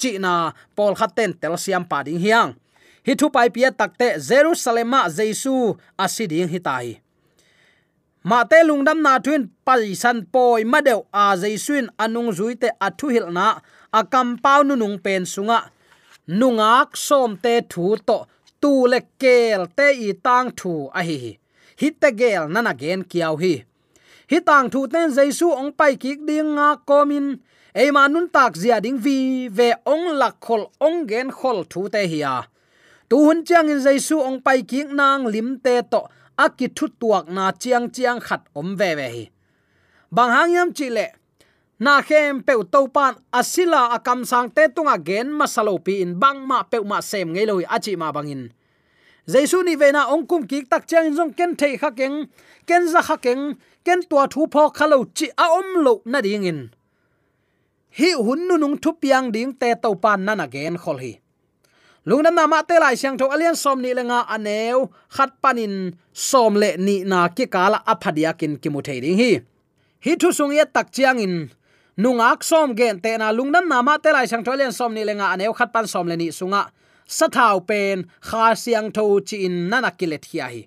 chi 0.00 0.10
na 0.24 0.34
pol 0.76 0.94
khaten 1.00 1.32
tel 1.40 1.54
siam 1.64 1.84
pa 1.90 1.98
ding 2.06 2.20
hiang. 2.24 2.50
Hi 3.06 3.12
thu 3.18 3.26
pai 3.34 3.48
pia 3.54 3.70
takte 3.80 4.08
jerusalem 4.28 4.88
ma 4.92 5.02
jesu 5.18 5.54
asiding 6.04 6.50
hi 6.52 6.60
tai. 6.68 6.88
Ma 8.28 8.38
te 8.50 8.58
lungdam 8.68 8.98
na 9.06 9.12
thuin 9.24 9.42
pai 9.66 9.94
san 10.02 10.18
poi 10.32 10.62
ma 10.72 10.78
deu 10.86 11.00
a 11.22 11.24
jesuin 11.42 11.86
anung 12.04 12.30
zuite 12.38 12.68
athu 12.86 13.06
hil 13.14 13.26
na 13.36 13.46
akam 14.00 14.28
pau 14.44 14.60
nu 14.68 14.74
nung 14.76 14.98
pen 15.04 15.22
sunga. 15.32 15.60
Nungak 16.38 16.90
som 17.06 17.30
te 17.44 17.54
thu 17.72 17.96
to 18.08 18.18
tu 18.60 18.72
le 18.92 19.00
kel 19.22 19.62
te 19.78 19.86
i 20.08 20.10
tang 20.24 20.48
thu 20.58 20.72
a 20.98 21.00
hi 21.08 21.16
hi. 21.24 21.32
Te 22.00 22.08
gel 22.20 22.44
nana 22.54 22.72
gen 22.80 23.00
kiau 23.10 23.34
hi 23.42 23.54
hi 24.30 24.38
tang 24.48 24.70
thu 24.72 24.86
ten 24.92 25.08
jaisu 25.16 25.48
ong 25.60 25.72
pai 25.72 25.96
ki 26.02 26.12
ding 26.28 26.54
nga 26.56 26.68
komin. 26.88 27.26
Eima 27.74 28.08
nun 28.08 28.28
tak 28.28 28.52
zia 28.60 28.80
ding 28.80 28.98
vi 29.04 29.48
ve 29.48 29.72
ong 29.84 30.06
lak 30.20 30.36
khol 30.40 30.62
ong 30.86 31.06
gen 31.10 31.28
khol 31.30 31.58
thu 31.70 31.88
te 31.88 32.02
hiya 32.12 32.34
tu 33.08 33.16
hun 33.24 33.44
chiang 33.46 33.68
in 33.72 33.80
jaisu 33.80 34.16
ong 34.28 34.40
pai 34.46 34.62
ki 34.70 34.84
nang 34.98 35.26
lim 35.32 35.48
te 35.64 35.74
to 35.92 36.00
aki 36.36 36.66
thu 36.76 36.86
tuak 37.00 37.24
na 37.36 37.52
chiang 37.52 37.86
chiang 37.94 38.20
khat 38.20 38.42
om 38.54 38.76
ve 38.76 38.90
ve 38.98 39.08
hi. 39.14 39.24
Bang 40.10 40.30
hang 40.30 40.52
yam 40.52 40.72
chi 40.72 40.88
le, 40.88 41.06
na 41.78 42.02
khem 42.02 42.42
pe 42.42 42.52
to 42.72 42.80
pan 42.88 43.14
asila 43.32 43.82
akam 43.96 44.24
sang 44.24 44.48
te 44.50 44.68
tunga 44.74 44.96
gen 45.08 45.28
masalo 45.38 45.74
pi 45.84 46.00
in 46.04 46.12
bang 46.20 46.38
ma 46.48 46.62
pe 46.62 46.78
ma 46.90 47.00
sem 47.00 47.28
ngei 47.32 47.46
loi 47.46 47.64
achi 47.76 47.96
ma 47.96 48.12
bangin 48.12 48.42
jaisu 49.28 49.62
ni 49.62 49.76
vena 49.76 50.08
ong 50.08 50.24
kum 50.26 50.42
ki 50.50 50.64
tak 50.70 50.88
chang 50.88 51.14
jong 51.16 51.32
ken 51.36 51.52
thei 51.56 51.76
kha 51.76 51.90
keng, 51.90 52.26
ken 52.66 52.88
za 52.88 53.02
kha 53.02 53.16
keng 53.16 53.54
ken 53.88 54.00
tua 54.10 54.24
thu 54.32 54.42
pho 54.52 54.62
khalo 54.78 54.98
chi 55.16 55.26
a 55.44 55.46
om 55.58 55.68
lo 55.84 55.92
na 56.12 56.18
ding 56.26 56.46
in 56.50 56.60
hi 57.98 58.10
hun 58.26 58.40
nu 58.48 58.54
nung 58.62 58.76
thu 58.82 58.90
piang 59.02 59.26
ding 59.34 59.52
te 59.60 59.68
to 59.82 59.90
pan 60.02 60.20
na 60.26 60.32
na 60.40 60.46
gen 60.54 60.76
khol 60.82 60.98
hi 61.04 61.12
lungnam 62.08 62.34
na 62.38 62.44
ma 62.52 62.58
te 62.68 62.76
lai 62.82 62.94
siang 63.00 63.16
tho 63.20 63.26
alian 63.34 63.56
som 63.62 63.78
ni 63.84 63.90
lenga 63.98 64.18
aneu 64.34 64.78
khat 65.16 65.30
panin 65.42 65.74
som 66.28 66.52
le 66.62 66.70
ni 66.86 66.96
na 67.10 67.18
ki 67.36 67.46
kala 67.54 67.78
aphadia 67.92 68.30
kin 68.40 68.52
ki 68.62 68.68
mu 68.74 68.80
thei 68.86 68.98
ding 69.04 69.18
hi 69.22 69.30
hi 70.04 70.12
thu 70.20 70.28
sung 70.38 70.52
ye 70.58 70.64
tak 70.74 70.88
chiang 70.94 71.18
in 71.26 71.34
nungak 72.02 72.40
som 72.50 72.68
gen 72.78 72.96
te 73.04 73.12
na 73.20 73.26
lungnam 73.38 73.64
na 73.72 73.78
ma 73.86 73.94
te 74.04 74.10
lai 74.16 74.26
siang 74.30 74.44
tho 74.44 74.50
alian 74.56 74.74
som 74.78 74.90
ni 74.96 75.02
lenga 75.08 75.26
aneu 75.34 75.52
khat 75.58 75.70
pan 75.74 75.86
som 75.92 76.06
le 76.10 76.16
ni 76.22 76.28
sunga 76.38 76.62
sa 77.16 77.26
thau 77.36 77.56
pen 77.68 77.96
kha 78.28 78.44
siang 78.62 78.88
tho 78.96 79.04
chi 79.28 79.36
in 79.46 79.56
nana 79.70 79.90
kilet 79.98 80.24
hi 80.30 80.38
hi 80.52 80.62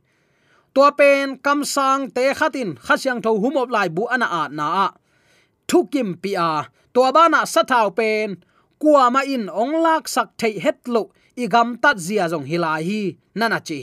tua 0.74 0.92
pen 1.00 1.38
kam 1.46 1.64
sang 1.64 2.10
te 2.16 2.34
khatin, 2.40 2.70
khasyang 2.86 3.22
tho 3.24 3.32
humop 3.42 3.70
lai 3.76 3.90
bu 3.96 4.04
ana 4.14 4.28
a 4.42 4.44
na 4.58 4.66
a. 4.86 4.88
Thukim 5.68 6.10
pi 6.22 6.32
a, 6.50 6.52
tua 6.94 7.12
bana 7.16 7.42
sathau 7.54 7.96
pen. 7.96 8.30
Kwa 8.82 9.10
ma 9.14 9.22
in 9.36 9.46
ong 9.62 9.76
lak 9.86 10.08
sak 10.08 10.30
thei 10.40 10.60
het 10.66 10.80
lo, 10.94 11.12
i 11.38 11.46
gam 11.54 11.78
tat 11.84 11.98
zia 12.06 12.26
jong 12.32 12.48
hilai 12.50 12.82
hi 12.90 13.02
nana 13.40 13.60
chi 13.68 13.80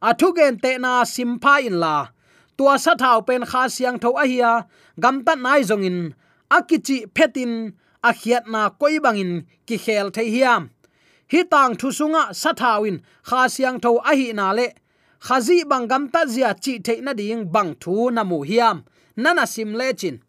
a 0.00 0.14
thugen 0.14 0.60
te 0.62 0.78
na 0.78 1.04
simpha 1.04 1.54
in 1.66 1.80
la. 1.80 2.08
Tua 2.56 2.78
sa 2.78 2.94
thau 2.94 3.20
pen 3.20 3.42
kha 3.50 3.68
siang 3.68 3.98
tho 4.02 4.10
a 4.22 4.24
hiya 4.26 4.66
gam 5.00 5.24
tat 5.24 5.38
nai 5.38 5.62
jong 5.62 5.84
in. 5.84 6.14
Akichi 6.50 7.06
phetin 7.14 7.52
a 8.02 8.10
khiat 8.12 8.44
na 8.52 8.70
koi 8.80 8.98
bangin 9.04 9.46
ki 9.66 9.76
khel 9.84 10.10
thei 10.10 10.28
hiam. 10.34 10.70
Hi 11.32 11.42
tang 11.52 11.74
thu 11.80 11.88
sunga 11.98 12.22
sa 12.34 12.52
thawin 12.52 12.96
kha 13.28 13.48
siang 13.54 13.78
tho 13.80 13.90
a 14.10 14.12
hi 14.18 14.32
na 14.32 14.52
le 14.52 14.66
khazi 15.20 15.64
bangam 15.64 16.04
ta 16.12 16.26
zia 16.26 16.54
chi 16.54 16.78
the 16.78 17.00
na 17.00 17.12
ding 17.12 17.44
bang 17.54 17.74
thu 17.82 18.10
na 18.10 18.22
mu 18.24 18.38
hiam. 18.44 18.84
Nana 19.16 19.46
sim 19.46 19.74
le 19.74 19.92
chin. 19.92 20.20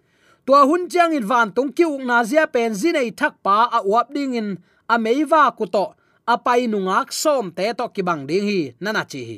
Tua 0.46 0.66
hun 0.66 0.90
chang 0.90 1.14
in 1.14 1.26
van 1.26 1.52
tung 1.52 1.72
ki 1.72 1.86
uk 1.86 2.02
na 2.02 2.24
zia 2.24 2.48
pen 2.48 2.74
zi 2.74 2.92
nei 2.92 3.12
thak 3.12 3.34
pa 3.44 3.70
a 3.78 3.80
wap 3.92 4.14
ding 4.14 4.34
in 4.34 4.58
a 4.90 4.98
meiwa 4.98 5.56
ku 5.58 5.66
to. 5.66 5.86
A 6.28 6.38
pai 6.38 6.68
nungak 6.68 7.14
som 7.14 7.52
te 7.52 7.74
to 7.74 7.86
ki 7.90 8.02
bang 8.02 8.26
ding 8.30 8.46
hi. 8.50 8.74
Nana 8.80 9.06
chi 9.12 9.22
hi. 9.30 9.38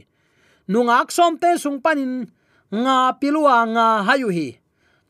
Nungak 0.71 1.11
som 1.11 1.37
te 1.37 1.57
sung 1.57 1.79
panin 1.83 2.13
nga 2.71 2.97
pilua 3.19 3.57
nga 3.73 3.85
hayu 4.07 4.29
hi. 4.37 4.49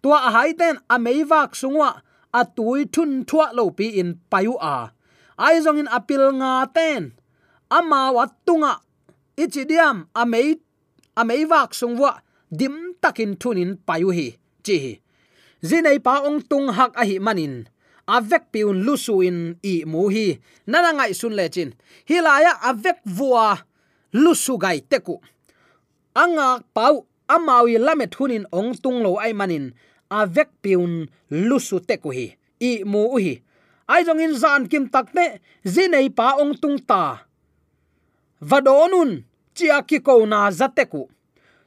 Tua 0.01 0.17
a 0.27 0.29
hai 0.35 0.51
ten 0.53 0.75
a 0.89 0.97
meiwak 0.97 1.51
sungwa 1.53 2.01
a 2.33 2.41
tui 2.55 2.85
thun 2.93 3.25
thua 3.29 3.45
lo 3.53 3.69
pi 3.69 3.87
in 4.01 4.09
payu 4.31 4.53
a. 4.57 4.89
Ai 5.37 5.61
zong 5.61 5.79
in 5.81 5.89
apil 5.97 6.23
nga 6.39 6.65
ten. 6.75 7.13
Ama 7.69 8.11
wat 8.15 8.31
tunga 8.45 8.73
ichidiam 9.37 10.07
amei 10.13 10.59
amei 11.15 11.45
wak 11.45 11.73
sungwa 11.73 12.21
dim 12.51 12.93
takin 13.01 13.35
thunin 13.39 13.77
payu 13.87 14.09
hi, 14.11 14.37
chi 14.65 14.75
hi. 14.83 14.93
Zinei 15.61 15.99
pa 16.01 16.25
ong 16.25 16.41
tung 16.49 16.73
hak 16.73 16.97
a 16.97 17.03
hi 17.05 17.19
manin. 17.19 17.69
Avek 18.09 18.49
piun 18.51 18.81
lusuin 18.83 19.55
i 19.63 19.85
mu 19.85 20.09
hi. 20.09 20.41
Nana 20.67 20.91
ngai 20.97 21.13
sun 21.13 21.37
le 21.37 21.45
chin. 21.53 21.71
Hilaya 22.09 22.57
avek 22.69 22.99
vua 23.05 23.57
lusu 24.13 24.57
gai 24.57 24.81
teku 24.81 25.21
anga 26.13 26.59
pau 26.75 27.07
amawi 27.27 27.79
lamet 27.79 28.11
hunin 28.17 28.45
ong 28.51 28.75
tung 28.83 28.99
lo 29.05 29.15
ai 29.21 29.33
manin. 29.33 29.71
Avek 30.11 30.49
piun 30.61 31.07
lusu 31.29 31.79
teku 31.79 32.11
hi. 32.11 32.35
I 32.59 32.83
mu 32.83 33.15
hi. 33.17 33.39
Ai 33.87 34.03
jong 34.03 34.19
in 34.19 34.35
zan 34.35 34.67
kim 34.67 34.89
takte 34.89 35.39
zinei 35.63 36.09
pa 36.09 36.35
ong 36.41 36.57
tung 36.61 36.77
ta 36.83 37.30
vadonun, 38.41 39.23
chia 39.55 39.81
ki 39.81 39.99
ko 39.99 40.25
na 40.25 40.49
zateku. 40.51 41.07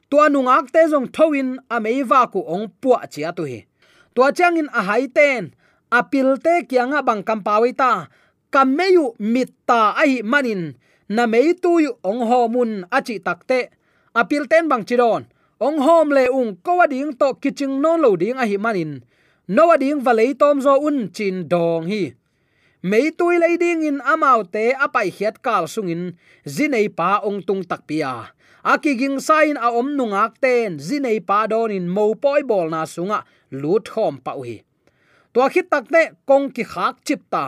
Tua 0.09 0.29
nungak 0.29 0.71
te 0.71 0.81
jong 0.91 1.07
thowin 1.15 1.57
ameiwa 1.69 2.31
ku 2.31 2.39
ong 2.45 2.67
puwa 2.81 3.07
chia 3.09 3.31
tu 3.33 3.43
hi. 3.43 3.65
Tua 4.13 4.31
changin 4.37 4.69
a 4.73 4.81
hai 4.83 5.07
ten 5.07 5.55
apil 5.91 6.37
te 6.45 6.53
kyanga 6.69 7.01
bang 7.07 7.23
kam 7.23 7.41
pawi 7.43 7.73
ta. 7.73 8.07
Kameyu 8.53 9.15
mitta 9.19 9.81
ai 10.01 10.21
manin, 10.23 10.75
na 11.09 11.25
mei 11.27 11.53
tu 11.53 11.79
yu 11.79 11.91
ong 12.03 12.21
homun 12.29 12.85
achi 12.91 13.19
takte 13.19 13.59
apil 14.13 14.47
ten 14.47 14.69
bang 14.69 14.85
chiron 14.87 15.23
ong 15.59 15.77
hom 15.85 16.09
le 16.09 16.27
ung 16.29 16.55
ko 16.65 16.85
ding 16.87 17.11
to 17.19 17.33
kiching 17.41 17.81
non 17.81 18.01
lo 18.01 18.15
ding 18.15 18.37
a 18.37 18.45
hi 18.45 18.57
manin. 18.57 19.03
No 19.47 19.75
ding 19.77 20.01
valei 20.05 20.33
tom 20.37 20.61
zo 20.61 20.73
un 20.87 21.09
chin 21.15 21.47
dong 21.47 21.87
hi 21.87 22.13
mei 22.89 23.07
tui 23.17 23.35
lei 23.43 23.55
ding 23.63 23.81
in 23.89 23.99
amau 24.13 24.39
te 24.53 24.65
apai 24.85 25.07
hiat 25.17 25.35
kal 25.45 25.63
sungin 25.73 26.03
zinei 26.55 26.87
pa 26.97 27.09
ong 27.27 27.39
tung 27.47 27.63
tak 27.69 27.81
pia 27.89 28.13
aki 28.73 28.91
ging 28.99 29.17
sain 29.27 29.57
a 29.65 29.67
om 29.79 29.89
nungak 29.97 30.33
ten 30.43 30.71
zinei 30.87 31.19
pa 31.29 31.39
don 31.51 31.71
in 31.77 31.87
mo 31.95 32.05
poi 32.23 32.41
bol 32.49 32.67
na 32.73 32.81
sunga 32.93 33.19
lut 33.61 33.85
khom 33.93 34.15
pa 34.25 34.33
hi 34.47 34.57
to 35.35 35.41
khit 35.53 35.67
tak 35.69 35.85
te 35.93 36.03
kong 36.29 36.47
ki 36.55 36.63
khak 36.63 36.95
chip 37.05 37.21
ta. 37.29 37.45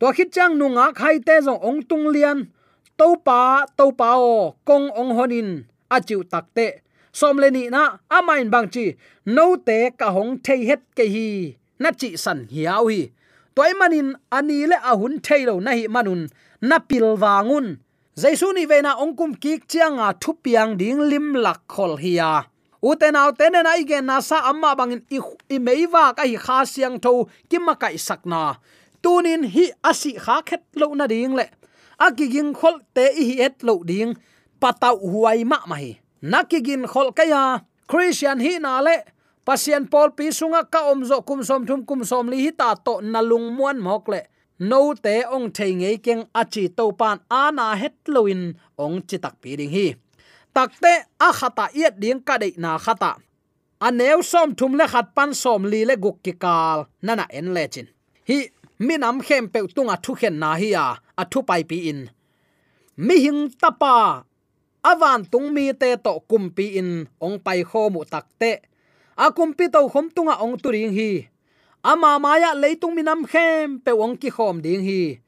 To 0.00 0.06
khit 0.16 0.28
chang 0.34 0.76
ác 0.86 0.98
hai 0.98 1.18
te 1.26 1.34
zong 1.46 1.60
ong 1.68 1.80
tung 1.88 2.06
lian 2.14 2.38
to 2.98 3.08
pa 3.26 3.66
to 3.78 3.84
pa 4.00 4.10
o 4.18 4.54
kong 4.68 4.86
ong 5.00 5.12
honin 5.16 5.50
a 5.88 6.00
chiu 6.06 6.22
tak 6.32 6.46
te 6.56 6.66
som 7.12 7.38
le 7.38 7.48
ni 7.50 7.62
na 7.74 7.82
amain 8.08 8.50
bang 8.50 8.68
chi. 8.74 8.86
No 9.24 9.56
te 9.66 9.90
ka 9.98 10.10
hong 10.10 10.32
thei 10.44 10.60
het 10.68 10.82
ke 10.96 11.04
hi 11.14 11.28
na 11.78 11.90
chi 12.00 12.16
san 12.16 12.38
hiao 12.52 12.86
hi 12.90 13.00
toy 13.56 13.72
manin 13.80 14.12
ani 14.36 14.68
le 14.70 14.76
ahun 14.90 15.14
thailo 15.26 15.54
na 15.64 15.72
hi 15.78 15.88
manun 15.94 16.28
na 16.60 16.76
pil 16.88 17.16
wangun. 17.22 17.66
Jaisu 18.20 18.52
ni 18.52 18.62
veina 18.70 18.92
ongkum 19.02 19.32
kik 19.42 19.64
chianga 19.70 20.08
thupiang 20.22 20.76
ding 20.80 21.00
lim 21.10 21.26
lak 21.44 21.60
khol 21.72 21.96
hiya. 22.02 22.32
Uten 22.88 23.16
aw 23.16 23.30
ten 23.38 23.56
na 23.66 23.72
igen 23.80 24.04
na 24.06 24.20
sa 24.20 24.38
amma 24.50 24.76
bangin 24.78 25.02
i, 25.16 25.18
i 25.54 25.56
meiwa 25.66 26.04
ka 26.16 26.22
hi 26.30 26.36
kha 26.36 26.58
siang 26.72 26.96
tho 27.04 27.12
kimma 27.50 27.74
kai 27.82 27.96
sakna 28.06 28.42
tunin 29.02 29.42
hi 29.54 29.64
asi 29.90 30.12
kha 30.24 30.36
khet 30.48 30.64
lo 30.80 30.92
na 30.98 31.06
ding 31.12 31.32
le. 31.38 31.46
Akiging 32.06 32.52
khol 32.52 32.76
te 32.94 33.04
hi 33.16 33.40
et 33.46 33.56
lo 33.66 33.80
ding 33.90 34.12
patau 34.60 34.96
huai 35.12 35.40
ma 35.50 35.58
mai 35.70 35.96
nakigin 36.32 36.84
khol 36.92 37.08
kaya 37.18 37.64
christian 37.88 38.38
hi 38.44 38.52
na 38.60 38.80
le 38.86 38.96
pasian 39.46 39.86
pol 39.92 40.10
pi 40.18 40.34
sunga 40.38 40.62
ka 40.72 40.80
om 40.90 41.00
zo 41.10 41.22
kum 41.28 41.40
som 41.48 41.62
thum 41.68 41.80
kum 41.88 42.02
som 42.10 42.26
li 42.32 42.38
hi 42.44 42.50
ta 42.60 42.74
to 42.86 42.94
nalung 43.12 43.46
muan 43.56 43.78
mok 43.86 44.08
le. 44.12 44.20
No 44.58 44.80
te 45.04 45.14
ong 45.34 45.48
thei 45.56 45.72
ngei 45.80 45.96
keng 46.06 46.24
achi 46.40 46.64
to 46.78 46.84
pan 47.00 47.18
ana 47.30 47.66
het 47.82 47.96
loin 48.14 48.42
ong 48.84 48.96
chi 49.08 49.16
tak 49.24 49.34
pi 49.42 49.50
ding 49.58 49.72
hi. 49.76 49.86
Takte 50.54 50.92
a 51.26 51.28
khata 51.38 51.66
yet 51.80 51.94
ding 52.02 52.20
ka 52.26 52.34
dei 52.42 52.52
na 52.62 52.70
khata. 52.84 53.12
Aneu 53.86 54.18
som 54.30 54.48
thum 54.58 54.72
le 54.78 54.86
khat 54.92 55.06
pan 55.16 55.30
som 55.42 55.62
li 55.72 55.80
le 55.88 55.94
guk 56.04 56.18
ki 56.24 56.32
kal. 56.42 56.78
Nana 57.06 57.24
en 57.38 57.48
lechin 57.56 57.86
hi 58.28 58.38
minam 58.86 59.16
khem 59.26 59.44
pe 59.52 59.58
tunga 59.74 59.96
thu 60.04 60.12
khen 60.20 60.36
na 60.42 60.50
hi 60.60 60.68
ya 60.76 60.86
a 61.20 61.24
thu 61.30 61.38
pai 61.48 61.62
pi 61.70 61.78
in. 61.90 62.00
Mi 63.06 63.16
hing 63.24 63.42
tapa. 63.60 64.24
Awan 64.90 65.20
tung 65.30 65.48
mi 65.54 65.64
te 65.80 65.88
to 66.04 66.12
kumpi 66.30 66.66
in. 66.80 66.90
Ong 67.24 67.36
pai 67.46 67.60
kho 67.70 67.82
mu 67.94 68.00
takte 68.12 68.50
akumpi 69.16 69.72
to 69.72 69.88
khom 69.88 70.12
tunga 70.12 70.36
ong 70.44 70.60
turing 70.60 70.92
hi. 70.92 71.28
Ama 71.80 72.20
maya 72.20 72.52
leitung 72.52 72.92
minam 72.92 73.24
khem 73.24 73.80
pe 73.80 73.92
ong 73.92 74.16
ki 74.20 74.30
khom 74.30 74.60
ding 74.60 74.84
hi. 74.84 75.18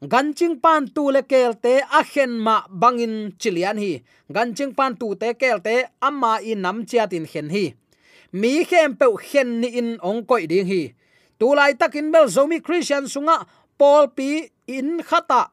Ganching 0.00 0.60
pan 0.60 0.88
tu 0.88 1.10
le 1.12 1.22
kelte 1.22 1.84
a 1.84 2.00
khen 2.04 2.40
ma 2.40 2.64
bangin 2.68 3.36
chilian 3.38 3.76
hi. 3.76 4.00
Ganching 4.32 4.72
pan 4.72 4.96
tu 4.96 5.14
te 5.20 5.36
kelte 5.36 5.84
ama 6.00 6.40
i 6.40 6.54
nam 6.54 6.86
chia 6.88 7.06
tin 7.06 7.26
khen 7.26 7.48
hi. 7.52 7.74
Mi 8.32 8.64
khem 8.64 8.96
pe 8.96 9.06
khen 9.28 9.60
ni 9.60 9.68
in 9.68 9.98
ong 10.00 10.24
koi 10.24 10.46
ding 10.46 10.66
hi. 10.66 10.94
Tu 11.38 11.46
lai 11.54 11.72
takin 11.76 12.12
bel 12.12 12.26
zomi 12.32 12.64
christian 12.64 13.04
sunga, 13.04 13.44
paul 13.76 14.08
pi 14.08 14.48
in 14.66 15.04
khata. 15.04 15.52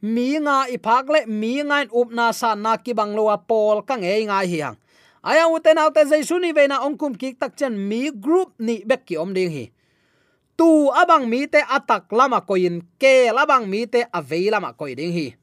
Mi 0.00 0.38
nga 0.40 0.64
i 0.72 0.78
phak 0.80 1.04
le, 1.12 1.20
mi 1.26 1.60
nga 1.60 1.84
up 1.92 2.08
na 2.08 2.32
sa 2.32 2.54
na 2.54 2.76
ki 2.76 2.92
bang 2.96 3.12
lo 3.12 3.28
pol 3.48 3.82
ka 3.82 3.96
nge 4.00 4.24
nga 4.24 4.40
hiang 4.48 4.76
aya 5.22 5.48
uten 5.48 5.78
autte 5.78 6.04
jaisu 6.06 6.38
ni 6.38 6.52
veina 6.52 6.78
na 6.78 6.84
ongkum 6.86 7.14
ki 7.18 7.34
tak 7.34 7.56
chen 7.56 7.74
mi 7.74 8.10
group 8.10 8.54
ni 8.58 8.84
bek 8.84 9.06
ki 9.06 9.16
om 9.16 9.34
ding 9.34 9.50
hi. 9.50 9.70
Tu 10.58 10.90
abang 10.90 11.30
mi 11.30 11.46
te 11.46 11.62
atak 11.62 12.10
lama 12.10 12.42
koin 12.42 12.82
ke 12.98 13.30
labang 13.30 13.70
mi 13.70 13.86
te 13.86 14.02
avei 14.10 14.50
lama 14.50 14.74
koi 14.74 14.94
ding 14.94 15.12
hi. 15.14 15.34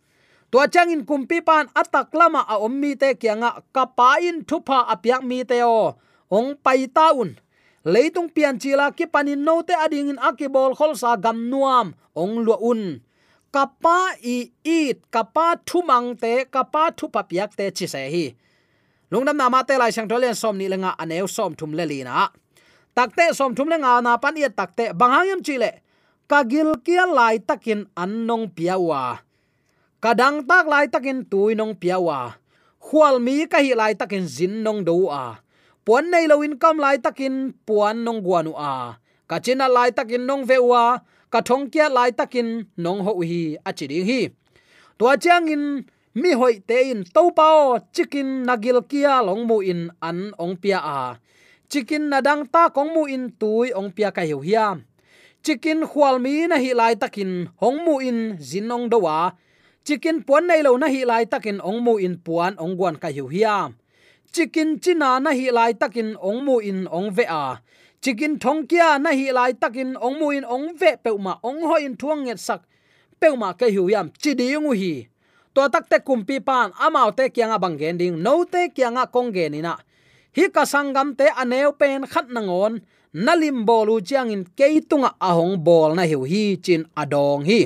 Tua 0.52 0.68
chang 0.68 0.92
in 0.92 1.04
kumpi 1.08 1.40
pan 1.40 1.68
atak 1.76 2.12
lama 2.14 2.44
a 2.48 2.60
om 2.60 2.72
mi 2.72 2.96
te 2.96 3.16
kianga 3.16 3.64
kapa 3.72 4.20
in 4.22 4.44
thupa 4.44 4.88
apyak 4.88 5.24
mi 5.24 5.44
te 5.44 5.64
o. 5.64 5.96
Ong 6.32 6.56
pai 6.64 6.88
taun 6.88 7.36
leitung 7.86 8.30
pian 8.34 8.60
chila 8.60 8.92
ki 8.92 9.06
panin 9.06 9.44
no 9.44 9.62
te 9.62 9.74
ading 9.76 10.10
in 10.10 10.20
akibol 10.20 10.76
kholsa 10.76 11.16
gam 11.22 11.50
nuam. 11.50 11.96
Ong 12.16 12.44
luun 12.44 13.00
kapa 13.52 14.20
i 14.24 14.52
it 14.64 15.00
kapa 15.12 15.60
thumang 15.68 16.16
te 16.20 16.44
kapa 16.52 16.92
thu 16.98 17.08
papiak 17.08 17.56
te 17.56 17.72
chi 17.72 17.88
se 17.88 18.04
hi 18.14 18.26
lungdam 19.12 19.38
na 19.38 19.50
ma 19.54 19.62
te 19.68 19.78
lai 19.78 19.92
sang 19.94 20.10
tolen 20.10 20.34
som 20.34 20.58
ni 20.58 20.66
lenga 20.72 20.92
aneu 20.98 21.28
som 21.30 21.54
thum 21.54 21.72
le 21.78 21.86
li 21.86 22.00
na 22.08 22.30
takte 22.98 23.34
som 23.38 23.52
thum 23.58 23.68
le 23.70 23.78
nga 23.84 24.02
na 24.02 24.18
pan 24.18 24.36
ye 24.38 24.50
takte 24.50 24.86
bangayam 25.00 25.42
chile 25.46 25.72
kagil 26.32 26.74
kia 26.86 27.06
lai 27.06 27.38
takin 27.38 27.86
annong 27.94 28.50
piawa 28.56 29.22
kadang 30.02 30.42
tak 30.50 30.66
lai 30.66 30.86
takin 30.90 31.22
tuinong 31.32 31.78
piawa 31.78 32.38
khwal 32.82 33.22
mi 33.22 33.46
ka 33.52 33.62
hi 33.66 33.74
lai 33.78 33.94
takin 33.94 34.26
zin 34.26 34.66
nong 34.66 34.82
do 34.88 35.06
a 35.10 35.38
puan 35.86 36.10
nei 36.10 36.26
lo 36.26 36.42
income 36.42 36.82
lai 36.82 36.98
takin 36.98 37.54
puan 37.66 38.02
nong 38.06 38.26
guanu 38.26 38.54
a 38.58 38.98
ka 39.30 39.38
china 39.38 39.70
lai 39.70 39.90
takin 39.94 40.26
nong 40.30 40.44
vewa 40.50 41.02
ka 41.34 41.46
thong 41.46 41.70
kia 41.74 41.90
lai 41.94 42.10
takin 42.10 42.66
nong 42.84 43.00
ho 43.06 43.14
hi 43.22 43.58
achiri 43.70 44.02
hi 44.10 44.22
tua 44.98 45.14
chiang 45.22 45.46
in 45.54 45.64
mi 46.16 46.32
hoi 46.32 46.60
te 46.68 46.78
in 46.92 47.04
to 47.14 47.32
pao 47.36 47.78
chicken 47.92 48.48
nagil 48.48 48.80
kia 48.88 49.20
long 49.28 49.44
mu 49.48 49.60
in 49.60 49.92
an 50.00 50.32
ong 50.40 50.56
pia 50.56 50.80
a. 50.80 51.20
Chicken 51.68 52.08
nadang 52.08 52.48
ta 52.48 52.70
kong 52.70 52.96
mu 52.96 53.04
in 53.04 53.36
tui 53.40 53.76
ong 53.76 53.92
pia 53.92 54.12
ka 54.16 54.24
hiu 54.24 54.40
hiam 54.40 54.88
chicken 55.44 55.84
khwal 55.84 56.16
mi 56.24 56.48
na 56.48 56.56
hi 56.56 56.72
lai 56.74 56.96
takin 56.96 57.52
hong 57.60 57.84
mu 57.86 58.00
in 58.00 58.38
zinong 58.40 58.88
dowa 58.88 59.36
chicken 59.84 60.24
puan 60.24 60.48
nei 60.48 60.64
lo 60.64 60.78
na 60.78 60.88
hi 60.88 61.04
lai 61.04 61.26
takin 61.26 61.60
ong 61.60 61.84
mu 61.84 62.00
in 62.00 62.16
puan 62.26 62.56
ong 62.64 62.74
guan 62.80 62.96
ka 62.96 63.12
hiu 63.12 63.28
hiam 63.28 63.76
chicken 64.32 64.80
china 64.80 65.20
na 65.20 65.32
hi 65.36 65.52
lai 65.52 65.74
takin 65.76 66.16
ong 66.16 66.40
mu 66.46 66.64
in 66.64 66.88
ong 66.88 67.12
ve 67.12 67.26
a. 67.28 67.60
Chicken 68.02 68.40
thong 68.40 68.68
kia 68.70 69.02
na 69.04 69.12
hi 69.12 69.32
lai 69.36 69.52
takin 69.54 70.00
ong 70.00 70.16
mu 70.20 70.30
in 70.32 70.46
ong 70.46 70.78
ve 70.80 70.96
pe 71.04 71.12
ma 71.26 71.34
ong 71.44 71.60
ho 71.68 71.76
in 71.76 71.98
thuang 72.00 72.24
nget 72.24 72.40
sak 72.40 72.62
pe 73.20 73.28
ma 73.36 73.52
ka 73.60 73.68
hiu 73.68 73.90
yam 73.92 74.08
chi 74.22 74.32
di 74.40 74.56
ngu 74.56 74.72
hi 74.72 74.96
to 75.56 75.64
tak 75.72 75.88
te 75.88 75.98
kumpi 76.04 76.44
pan 76.44 76.76
amau 76.86 77.16
te 77.16 77.32
kyanga 77.32 77.58
bangen 77.64 77.96
ding 77.96 78.16
no 78.20 78.44
te 78.44 78.62
kyanga 78.76 79.08
kongge 79.08 79.48
ni 79.48 79.60
na 79.64 79.74
hi 80.36 80.52
ka 80.56 80.64
sangam 80.68 81.16
te 81.16 81.32
aneu 81.42 81.72
pen 81.80 82.04
khat 82.12 82.28
nangon 82.36 82.74
nalim 83.26 83.64
bolu 83.68 84.04
chiang 84.08 84.30
in 84.36 84.44
keitunga 84.58 85.16
ahong 85.30 85.56
bol 85.64 85.96
na 85.96 86.04
hiu 86.04 86.28
hi 86.32 86.60
chin 86.66 86.84
adong 87.02 87.48
hi 87.48 87.60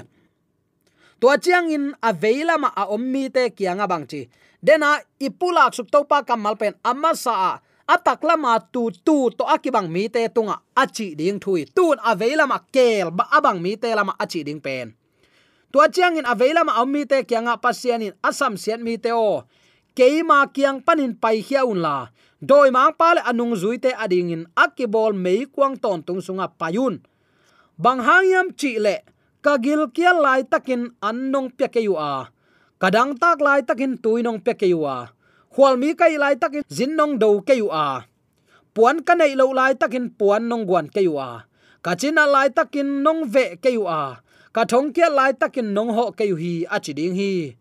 to 1.20 1.28
chiang 1.42 1.74
in 1.74 1.86
aveila 2.10 2.56
ma 2.62 2.70
a 2.82 2.84
ommi 2.96 3.24
te 3.36 3.44
kyanga 3.58 3.90
bangchi 3.92 4.22
dena 4.62 5.02
ipulak 5.18 5.74
suk 5.74 5.90
topa 5.94 6.22
kamal 6.28 6.56
pen 6.62 6.78
amma 6.86 7.12
sa 7.18 7.58
atak 7.90 8.22
lama 8.22 8.54
tu 8.74 8.94
tu 9.06 9.34
to 9.34 9.44
akibang 9.50 9.90
mi 9.90 10.06
te 10.14 10.22
tunga 10.30 10.62
achi 10.78 11.18
ding 11.18 11.42
thui 11.42 11.66
tun 11.78 11.98
aveila 12.12 12.46
ma 12.46 12.62
kel 12.76 13.10
ba 13.18 13.26
abang 13.38 13.58
mi 13.58 13.74
te 13.82 13.90
lama 13.98 14.14
achi 14.24 14.46
ding 14.46 14.62
pen 14.62 14.94
tua 15.72 15.88
chiang 15.90 16.18
in 16.18 16.26
avela 16.26 16.66
ma 16.66 16.82
ammi 16.82 17.06
te 17.06 17.24
kyanga 17.24 17.58
ah 17.58 17.62
pasian 17.62 18.02
in 18.02 18.14
asam 18.26 18.58
sian 18.58 18.82
mi 18.82 18.98
te 18.98 19.12
o 19.14 19.46
keima 19.98 20.48
kyang 20.56 20.80
panin 20.86 21.14
pai 21.14 21.42
hiaun 21.42 21.82
la. 21.82 22.10
Doi 22.40 22.72
mang 22.72 22.96
pale 22.96 23.20
anung 23.20 23.52
zuite 23.52 23.92
ading 23.92 24.32
in 24.32 24.44
akibol 24.56 25.12
mei 25.12 25.44
kwang 25.44 25.76
ton 25.76 26.00
tung 26.00 26.24
sunga 26.24 26.48
payun 26.48 27.04
bang 27.76 28.00
hangyam 28.00 28.48
chi 28.56 28.80
le 28.80 29.04
kagil 29.44 29.92
kia 29.96 30.16
lai 30.16 30.48
takin 30.48 30.92
annong 31.04 31.52
pe 31.52 31.68
ke 31.68 31.84
yu 31.84 31.96
a. 31.96 32.32
Kadang 32.80 33.20
tak 33.20 33.44
lai 33.44 33.60
takin 33.68 34.00
tuinong 34.00 34.40
pe 34.40 34.56
ke 34.56 34.68
yu 34.72 34.88
a. 34.88 35.12
Khwal 35.52 35.76
mi 35.76 35.96
kai 36.00 36.16
lai 36.16 36.40
takin 36.40 36.64
zinnong 36.72 37.20
do 37.20 37.44
ke 37.44 37.60
yu 37.60 37.68
a. 37.68 38.08
Puan 38.72 39.04
ka 39.04 39.20
nei 39.20 39.36
lo 39.36 39.52
lai 39.52 39.76
takin 39.76 40.08
puan 40.16 40.48
nong 40.48 40.64
guan 40.64 40.88
ke 40.88 41.04
yu 41.04 41.20
a. 41.20 41.44
Kachina 41.84 42.24
lai 42.24 42.48
takin 42.56 43.04
nong 43.04 43.28
ve 43.28 43.60
ke 43.60 43.72
yu 43.76 43.84
a 43.84 44.24
ka 44.60 44.66
thong 44.68 44.92
kia 44.92 45.08
lai 45.08 45.32
takin 45.32 45.72
nong 45.76 45.92
ho 45.96 46.12
ke 46.12 46.24
yu 46.32 46.36
hi, 46.36 46.54
a 46.76 46.78
chi 46.84 46.92
ding 47.00 47.16
hi. 47.16 47.56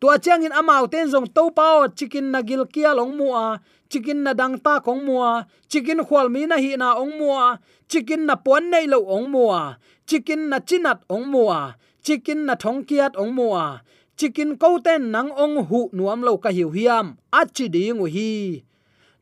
Tua 0.00 0.14
chiang 0.22 0.46
in 0.46 0.54
amau 0.60 0.86
ten 0.92 1.10
zong 1.12 1.26
to 1.34 1.50
pao, 1.50 1.88
chicken 1.98 2.30
na 2.30 2.40
gil 2.48 2.64
kia 2.74 2.94
long 2.94 3.18
mua, 3.18 3.58
chicken 3.90 4.22
na 4.22 4.32
dang 4.40 4.58
ta 4.64 4.78
kong 4.78 5.02
mua, 5.06 5.42
chicken 5.70 5.98
khwal 6.06 6.30
mi 6.34 6.46
na 6.46 6.56
hi 6.64 6.76
na 6.76 6.94
ong 7.02 7.18
mua, 7.18 7.58
chicken 7.90 8.26
na 8.26 8.34
puan 8.44 8.70
nei 8.70 8.86
lo 8.86 8.98
ong 9.16 9.26
mua, 9.34 9.74
chicken 10.06 10.40
na 10.50 10.58
chinat 10.68 10.98
ong 11.14 11.26
mua, 11.32 11.74
chicken 12.06 12.46
na 12.46 12.54
thong 12.54 12.86
kiat 12.88 13.12
ong 13.22 13.34
mua, 13.34 13.82
chicken 14.18 14.54
ko 14.56 14.78
ten 14.78 15.10
nang 15.10 15.30
ong 15.34 15.56
hu 15.68 15.80
nuam 15.96 16.22
lo 16.22 16.36
ka 16.36 16.50
hiu 16.56 16.70
hiam 16.70 17.06
achi 17.40 17.66
ding 17.74 17.98
u 17.98 18.06
hi. 18.14 18.62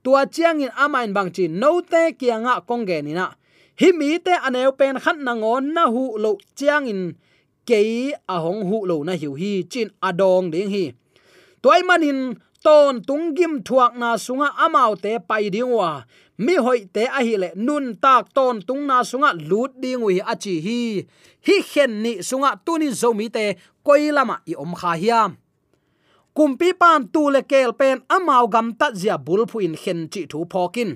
Tua 0.05 0.27
chiang 0.35 0.61
in 0.61 0.73
amain 0.85 1.14
bang 1.16 1.31
chi 1.33 1.49
no 1.49 1.81
te 1.81 2.12
kia 2.12 2.37
nga 2.45 2.61
kong 2.68 2.85
ge 2.88 3.01
ni 3.01 3.12
na 3.16 3.27
hi 3.81 3.89
mi 3.99 4.19
te 4.19 4.35
aneu 4.47 4.71
pen 4.79 4.97
khat 5.05 5.17
na 5.27 5.33
ngon 5.35 5.65
na 5.75 5.85
hu 5.93 6.03
lo 6.25 6.31
chiang 6.59 6.87
in 6.93 7.03
ke 7.69 7.81
a 8.35 8.37
hong 8.45 8.63
hu 8.69 8.77
lo 8.91 8.97
na 9.07 9.13
hiu 9.21 9.33
hi 9.41 9.53
chin 9.73 9.89
adong 10.09 10.51
ding 10.53 10.71
hi. 10.75 10.85
Toy 11.63 11.81
manin 11.89 12.21
ton 12.65 13.01
tungim 13.09 13.55
thuak 13.67 13.93
na 13.97 14.11
sunga 14.25 14.49
amau 14.65 14.93
te 15.05 15.13
pai 15.29 15.45
dingwa 15.55 15.91
mi 16.45 16.55
hoi 16.65 16.81
te 16.95 17.05
a 17.19 17.21
hi 17.27 17.35
le 17.43 17.49
nun 17.67 17.87
tak 18.05 18.25
ton 18.37 18.57
tung 18.67 18.83
na 18.91 18.97
sunga 19.11 19.31
lut 19.51 19.73
ding 19.83 20.03
wi 20.07 20.15
achi 20.33 20.55
hi. 20.67 20.81
Hi 21.47 21.57
khen 21.71 21.93
ni 22.05 22.13
sunga 22.29 22.51
tuni 22.65 22.89
zo 23.01 23.09
mi 23.19 23.27
te 23.37 23.45
koilama 23.87 24.37
i 24.51 24.53
om 24.65 24.73
kha 24.81 24.93
hiam. 25.03 25.31
Kumpi 26.37 26.69
pan 26.81 27.01
tu 27.13 27.23
le 27.35 27.41
kel 27.51 27.73
pen 27.81 27.97
amau 28.17 28.45
gam 28.53 28.69
ta 28.81 28.87
zia 29.01 29.17
bul 29.27 29.43
phu 29.51 29.59
in 29.67 29.75
khen 29.83 30.01
chi 30.13 30.23
thu 30.31 30.39
phokin 30.53 30.91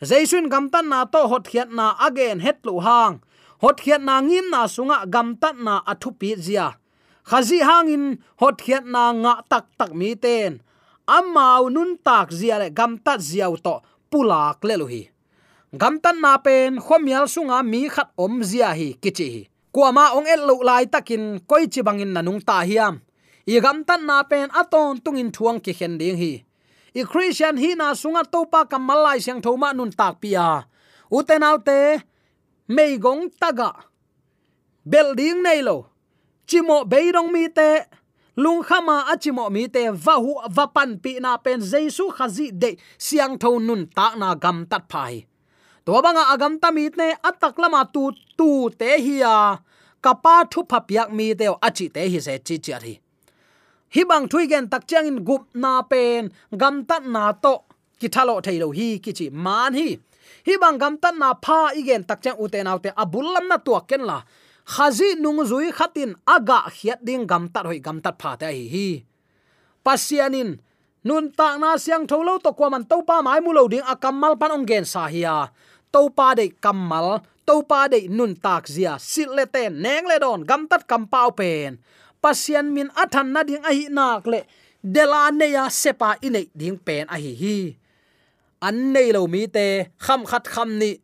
jaisun 0.00 0.48
gamtan 0.48 0.88
na 0.88 1.04
to 1.04 1.28
hot 1.28 1.44
khiat 1.44 1.68
na 1.68 1.96
again 2.00 2.40
het 2.40 2.64
lu 2.64 2.80
hang. 2.80 3.20
Hot 3.60 3.76
khiat 3.80 4.00
na 4.00 4.20
ngim 4.20 4.48
na 4.50 4.64
sunga 4.64 5.04
gamta 5.04 5.52
na 5.52 5.84
athu 5.84 6.10
pi 6.16 6.34
zia. 6.36 6.76
Khazi 7.24 7.60
hangin 7.60 8.18
hot 8.40 8.56
khiat 8.64 8.84
na 8.88 9.12
nga 9.12 9.34
tak 9.50 9.66
tak 9.78 9.92
mi 9.92 10.16
ten. 10.16 10.64
Amau 11.06 11.68
nun 11.68 11.98
tak 12.00 12.32
zia 12.32 12.56
le 12.58 12.68
gamta 12.70 13.18
ziaw 13.18 13.54
to 13.64 13.74
pulak 14.10 14.64
le 14.64 14.74
lu 14.80 14.86
hi. 14.86 15.02
Gam 15.70 16.02
tan 16.02 16.18
na 16.18 16.34
pen 16.42 16.82
khomial 16.82 17.30
sunga 17.30 17.62
mi 17.62 17.86
khat 17.88 18.10
om 18.18 18.42
zia 18.42 18.74
hi, 18.74 18.98
kichi 19.02 19.26
hi. 19.34 19.42
Kuama 19.70 20.18
ong 20.18 20.26
el 20.26 20.42
lo 20.48 20.58
lai 20.66 20.90
takin 20.90 21.38
koi 21.46 21.70
chi 21.70 21.80
bangin 21.86 22.10
nanung 22.10 22.42
ta 22.42 22.66
hiam. 22.66 22.98
I 23.46 23.60
gam 23.60 23.84
tan 23.84 24.02
na 24.06 24.22
pen 24.26 24.50
aton 24.50 24.98
tungin 24.98 25.30
thuang 25.30 25.62
ki 25.62 25.72
khen 25.78 25.94
ding 25.98 26.18
hi 26.18 26.42
i 26.94 27.02
christian 27.04 27.56
hi 27.56 27.74
na 27.78 27.94
sunga 27.94 28.22
topa 28.24 28.66
kamalai 28.66 29.20
siang 29.22 29.40
thoma 29.42 29.72
nun 29.72 29.90
tak 29.90 30.20
pia. 30.20 30.66
Uten 31.10 31.42
autte 31.42 32.02
mei 32.68 32.98
gong 32.98 33.30
taga. 33.40 33.70
Building 34.84 35.42
nei 35.42 35.62
lo. 35.62 35.86
Chimo 36.46 36.82
beirong 36.82 37.30
mi 37.30 37.46
te, 37.48 37.86
lung 38.36 38.62
khama 38.66 39.06
achimo 39.12 39.46
mi 39.50 39.68
te, 39.68 39.90
vahu 39.94 40.34
vapan 40.50 40.98
pi 41.02 41.22
na 41.22 41.36
pen 41.38 41.60
jesu 41.62 42.10
khazi 42.10 42.50
de 42.50 42.74
siang 42.98 43.38
tho 43.38 43.58
nun 43.58 43.86
tak 43.86 44.18
na 44.18 44.34
gam 44.34 44.66
tat 44.66 44.84
phai. 44.90 45.30
To 45.86 46.02
banga 46.02 46.24
agam 46.32 46.60
ta 46.60 46.70
mi 46.70 46.88
ne 46.96 47.14
atak 47.22 47.58
lama 47.58 47.88
tu 47.94 48.10
tu 48.38 48.70
te 48.78 48.98
hiya 48.98 49.58
kapa 50.02 50.44
thu 50.50 50.62
phapyak 50.70 51.08
mi 51.12 51.34
te 51.34 51.46
achi 51.66 51.88
te 51.94 52.02
hi 52.12 52.20
se 52.26 52.38
chi 52.46 52.56
chi 52.64 52.72
hi 52.84 52.94
hibang 53.94 54.26
thui 54.30 54.46
gen 54.50 54.68
tak 54.72 54.86
chang 54.86 55.06
in 55.06 55.24
gup 55.24 55.42
na 55.54 55.82
pen, 55.82 56.30
gam 56.56 56.84
tat 56.88 57.02
na 57.04 57.32
to. 57.32 57.54
Ki 58.00 58.08
thalo 58.08 58.40
thailo 58.40 58.68
hi, 58.78 58.98
ki 59.04 59.12
chi 59.12 59.26
man 59.32 59.74
hi. 59.74 59.98
Hibang 60.46 60.78
gam 60.78 60.94
tat 61.02 61.14
na 61.20 61.34
pha 61.34 61.74
igen 61.76 62.02
tak 62.08 62.22
chang 62.24 62.38
uten 62.38 62.66
autte 62.70 62.90
abul 62.96 63.26
lam 63.34 63.48
na 63.48 63.56
to 63.56 63.72
ken 63.88 64.02
la. 64.10 64.18
Khazi 64.64 65.18
nung 65.18 65.42
zui 65.50 65.68
khatin 65.72 66.14
aga 66.26 66.70
hiat 66.76 67.00
ding 67.04 67.26
gam 67.26 67.48
tat 67.52 67.64
hoi, 67.66 67.78
gam 67.86 68.00
tat 68.00 68.14
pha 68.20 68.36
ta 68.40 68.46
hi 68.46 68.64
hi. 68.74 68.88
Pasianin 69.84 70.50
nun 71.04 71.32
ta 71.32 71.56
na 71.56 71.76
siang 71.76 72.06
tholo 72.06 72.38
to 72.44 72.52
kwa 72.52 72.68
man 72.70 72.84
to 72.84 73.02
pa 73.08 73.16
mai 73.24 73.40
mu 73.40 73.50
lo 73.52 73.68
ding 73.72 73.84
akamal 73.92 74.36
pan 74.40 74.52
ong 74.56 74.66
gen 74.68 74.84
sa 74.84 75.08
hiya 75.08 75.48
to 75.92 76.12
pa 76.16 76.36
de 76.38 76.52
kamal 76.64 77.24
to 77.48 77.64
pa 77.64 77.88
de 77.88 78.06
nun 78.08 78.36
tak 78.36 78.68
zia 78.68 78.94
sil 79.00 79.30
le 79.36 79.44
neng 79.70 80.06
le 80.10 80.16
don, 80.20 80.40
gam 80.44 80.68
tat 80.70 80.86
kam 80.86 81.08
pau 81.08 81.30
pen 81.32 81.80
pasian 82.22 82.72
min 82.72 82.88
athan 83.02 83.32
na 83.34 83.42
ding 83.42 83.64
ahi 83.64 83.88
nak 83.90 84.26
le. 84.26 84.40
Dela 84.80 85.30
ne 85.32 85.46
ya 85.56 85.68
sepa 85.68 86.16
inei 86.26 86.48
ding 86.56 86.78
pen 86.78 87.04
ahi 87.08 87.32
hi. 87.42 87.56
An 88.62 88.92
nei 88.92 89.12
lo 89.12 89.26
mi 89.26 89.46
te, 89.46 89.88
kham 89.98 90.24
khat 90.24 90.44
kham 90.48 90.78
ni. 90.80 90.96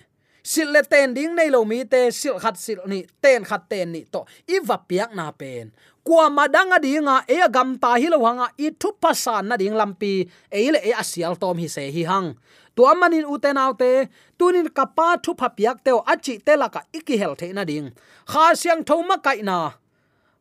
Sil 0.44 0.68
le 0.72 0.80
ten 0.82 1.12
ding 1.16 1.34
nei 1.34 1.50
lo 1.50 1.64
mi 1.64 1.84
te, 1.84 2.08
sil 2.14 2.36
khat 2.42 2.56
sil 2.64 2.80
ni, 2.86 3.04
ten 3.22 3.44
khat 3.44 3.68
ten 3.68 3.92
ni 3.92 4.04
to. 4.12 4.24
I 4.48 4.60
va 4.64 4.76
piak 4.88 5.10
na 5.18 5.32
pen. 5.32 5.72
Kwa 6.06 6.30
madanga 6.30 6.78
dinga 6.78 7.24
e 7.26 7.36
gam 7.50 7.78
ta 7.82 7.96
hi 8.00 8.08
lo 8.08 8.22
hanga 8.24 8.46
i 8.58 8.70
thu 8.80 8.92
pasan 9.02 9.48
na 9.48 9.56
ding 9.56 9.74
lampi 9.74 10.12
e 10.50 10.70
le 10.70 10.78
e 10.78 10.92
asial 11.02 11.34
tom 11.36 11.58
hi 11.58 11.66
se 11.66 11.90
hi 11.90 12.04
hang. 12.10 12.28
To 12.76 12.84
amanin 12.86 13.26
uten 13.26 13.58
autte 13.58 14.08
tunin 14.38 14.68
kapa 14.68 15.18
thu 15.24 15.32
phapiak 15.34 15.82
teo 15.84 15.98
achi 16.12 16.38
telaka 16.46 16.80
iki 16.92 17.16
hel 17.16 17.34
the 17.34 17.52
na 17.52 17.64
ding. 17.64 17.90
Kha 18.30 18.54
siang 18.54 18.84
thoma 18.84 19.18
kai 19.18 19.40
na 19.42 19.72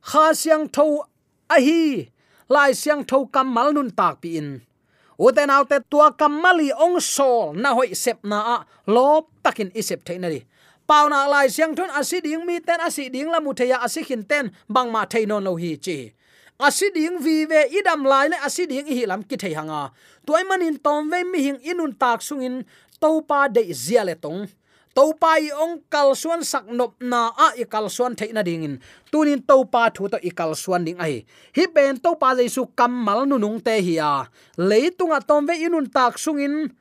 kha 0.09 0.25
siang 0.41 0.65
tho 0.75 0.85
a 1.55 1.57
hi, 1.67 2.09
lai 2.49 2.71
siang 2.81 3.03
tho 3.09 3.25
kam 3.33 3.47
mal 3.55 3.69
nun 3.73 3.89
tak 3.99 4.21
pi 4.21 4.29
in. 4.39 4.49
Uten 5.25 5.49
autte 5.55 5.77
tua 5.89 6.07
kamali 6.19 6.69
ong 6.85 6.99
sol 6.99 7.55
na 7.55 7.69
hoi 7.77 7.89
sep 8.03 8.19
na 8.31 8.39
a, 8.55 8.57
lop 8.95 9.23
takin 9.43 9.71
isep 9.79 10.03
the 10.05 10.13
na 10.19 10.29
di. 10.29 10.41
Pau 10.87 11.09
na 11.09 11.25
lai 11.33 11.47
siang 11.47 11.73
thun 11.77 11.89
asi 11.89 12.21
ding 12.21 12.45
mi 12.45 12.59
ten 12.59 12.79
asi 12.87 13.09
ding 13.09 13.29
la 13.33 13.39
mu 13.39 13.51
theya 13.57 13.77
asi 13.85 14.03
khin 14.03 14.23
ten, 14.23 14.51
bang 14.69 14.91
ma 14.91 15.05
theinon 15.05 15.43
lo 15.43 15.55
hi 15.55 15.71
chi. 15.85 16.13
Asi 16.59 16.87
ding 16.95 17.17
vi 17.23 17.45
ve 17.45 17.61
idam 17.77 18.05
lai 18.05 18.27
le 18.27 18.37
asi 18.47 18.63
ding 18.67 18.85
hi 18.85 19.05
lam 19.09 19.23
ki 19.23 19.35
thei 19.41 19.53
hanga. 19.57 19.91
Toy 20.27 20.43
manin 20.43 20.77
tom 20.77 21.09
ve 21.09 21.23
mi 21.23 21.39
hing 21.45 21.59
inun 21.71 21.93
tak 21.97 22.19
sungin 22.21 22.55
topa 23.01 23.39
de 23.55 23.73
zia 23.73 24.03
le 24.05 24.15
tong 24.15 24.45
to 24.95 25.11
pa 25.19 25.35
ong 25.63 25.83
kal 25.91 26.15
suan 26.15 26.39
sak 26.39 26.71
nop 26.71 26.95
na 27.03 27.27
a 27.35 27.47
i 27.59 27.65
kal 27.67 27.91
suan 27.91 28.15
thei 28.15 28.31
na 28.31 28.41
tunin 29.11 29.41
to 29.49 29.57
pa 29.73 29.91
thu 29.95 30.07
to 30.07 30.17
i 30.23 30.31
kal 30.31 30.55
suan 30.55 30.87
ding 30.87 30.99
ai 31.05 31.15
hi 31.55 31.63
pen 31.75 31.99
to 32.03 32.15
pa 32.21 32.31
jaisu 32.37 32.63
kam 32.79 32.91
mal 33.05 33.27
nu 33.27 33.35
nung 33.37 33.59
te 33.59 33.75
hi 33.87 33.95
a. 33.99 34.13
Leitunga 34.69 35.19
tom 35.27 35.43
ve 35.47 35.55
inun 35.65 35.87
tak 35.95 36.15
sungin. 36.23 36.71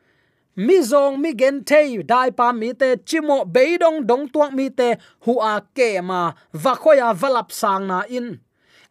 Mi 0.57 0.79
zong 0.91 1.19
mi 1.19 1.35
gen 1.35 1.67
thei, 1.67 1.99
dai 2.07 2.31
pa 2.31 2.53
mi 2.55 2.71
te, 2.81 2.95
chimo 3.09 3.43
beidong 3.55 4.07
dong 4.07 4.31
tuak 4.31 4.55
mi 4.55 4.71
te 4.71 4.95
hu 5.27 5.43
a 5.43 5.59
ke 5.77 5.99
ma, 5.99 6.31
va 6.63 6.73
khoya 6.83 7.11
valap 7.21 7.51
sang 7.51 7.91
na 7.91 7.99
in. 8.07 8.39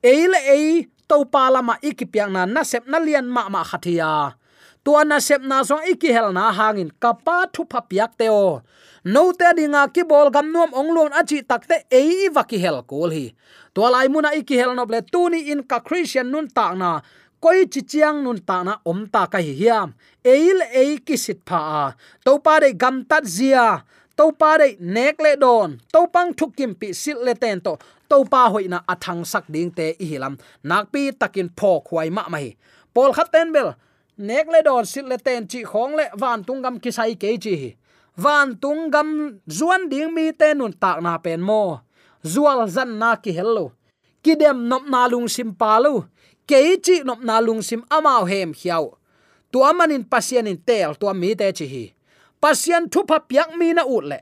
Eile 0.03 0.39
ei 0.55 0.67
to 1.07 1.23
pa 1.23 1.47
lama 1.47 1.79
ikipiang 1.79 2.31
na 2.36 2.43
na 2.43 2.62
sep 2.67 2.83
na 2.91 2.99
lian 2.99 3.27
ma 3.31 3.47
ma 3.47 3.63
khathia 3.63 4.36
tua 4.84 5.04
na 5.04 5.19
sep 5.19 5.41
na 5.41 5.63
song 5.63 5.84
iki 5.88 6.12
hel 6.12 6.32
na 6.36 6.52
hangin. 6.52 6.91
Kapa 7.00 7.48
thu 7.54 7.63
pha 7.72 7.82
piak 7.82 8.17
teo 8.19 8.62
no 9.04 9.32
te 9.36 9.50
dinga 9.58 9.91
ki 9.93 10.04
bol 10.08 10.32
gam 10.32 10.52
nuam 10.52 10.72
ong 10.72 10.91
lon 10.96 11.12
achi 11.19 11.43
takte 11.43 11.84
ei 11.91 12.30
va 12.36 12.43
ki 12.43 12.58
hel 12.63 12.84
kol 12.88 13.12
hi. 13.12 13.26
Tua 13.74 13.89
lai 13.89 14.08
muna 14.08 14.32
iki 14.36 14.56
hel 14.56 14.76
no 14.76 14.86
ble 14.86 15.02
tuni 15.02 15.52
in 15.52 15.63
ka 15.63 15.80
christian 15.80 16.32
nun 16.32 16.48
ta 16.48 16.74
na. 16.74 17.02
Koi 17.43 17.67
chi 17.67 17.82
chiang 17.82 18.24
nun 18.24 18.39
ta 18.39 18.63
na 18.63 18.80
om 18.86 19.08
ta 19.08 19.26
ka 19.28 19.39
hi 19.43 19.54
hiam. 19.60 19.93
Eil 20.24 20.62
ei 20.72 20.98
ki 21.04 21.17
sit 21.17 21.39
pha 21.48 21.60
a. 21.82 21.84
To 22.26 22.39
pa 22.39 22.60
de 22.63 22.72
gam 22.74 23.04
tat 23.04 23.26
zia. 23.28 23.84
To 24.15 24.32
pa 24.32 24.58
de 24.58 24.78
nek 24.80 25.19
le 25.19 25.36
don. 25.36 25.80
To 25.93 26.08
pang 26.08 26.32
thuk 26.34 26.56
kim 26.56 26.76
pi 26.76 26.93
sil 26.96 27.19
le 27.26 27.34
ten 27.36 27.60
to. 27.60 27.76
To 28.10 28.24
pa 28.32 28.48
hoina 28.54 28.80
athang 28.88 29.26
sak 29.26 29.52
ding 29.52 29.72
te 29.72 29.96
i 30.00 30.06
hilam. 30.12 30.39
Nak 30.63 30.91
pi 30.91 31.12
takin 31.12 31.50
pho 31.58 31.82
khwai 31.84 32.08
ma 32.12 32.24
mai 32.30 32.56
pol 32.93 33.12
khat 33.13 33.32
ten 33.34 33.52
bel 33.52 33.74
nek 34.17 34.47
le 34.54 34.62
don 34.63 34.86
sit 34.86 35.06
le 35.06 35.17
ten 35.17 35.47
chi 35.47 35.63
khong 35.63 35.95
le 35.95 36.06
van 36.21 36.43
tung 36.43 36.62
gam 36.62 36.80
ki 36.80 36.91
sai 36.91 37.15
ke 37.15 37.38
chi 37.43 37.76
van 38.17 38.56
tung 38.62 38.89
gam 38.93 39.39
zuan 39.47 39.89
ding 39.89 40.13
mi 40.13 40.32
te 40.32 40.54
nun 40.54 40.73
tak 40.73 41.02
na 41.02 41.17
pen 41.17 41.41
mo 41.41 41.82
zual 42.26 42.67
zan 42.76 42.97
na 43.02 43.15
ki 43.15 43.32
hello 43.38 43.71
kidem 44.23 44.67
nop 44.69 44.84
na 44.93 45.08
lung 45.08 45.28
sim 45.28 45.52
pa 45.60 45.80
lu 45.84 46.04
ke 46.49 46.58
chi 46.86 46.95
nop 47.04 47.21
na 47.28 47.39
lung 47.39 47.62
sim 47.62 47.82
amao 47.89 48.23
hem 48.32 48.54
hiao 48.54 48.97
tu 49.54 49.62
amanin 49.62 50.04
pasien 50.04 50.47
in 50.47 50.58
tel 50.58 50.95
tu 50.99 51.06
mi 51.13 51.36
te 51.36 51.52
chi 51.58 51.65
hi. 51.73 51.86
Pasien 52.41 52.89
thu 52.91 53.06
pa 53.10 53.17
piak 53.30 53.49
mi 53.60 53.73
na 53.78 53.84
ut 53.95 54.06
le 54.12 54.19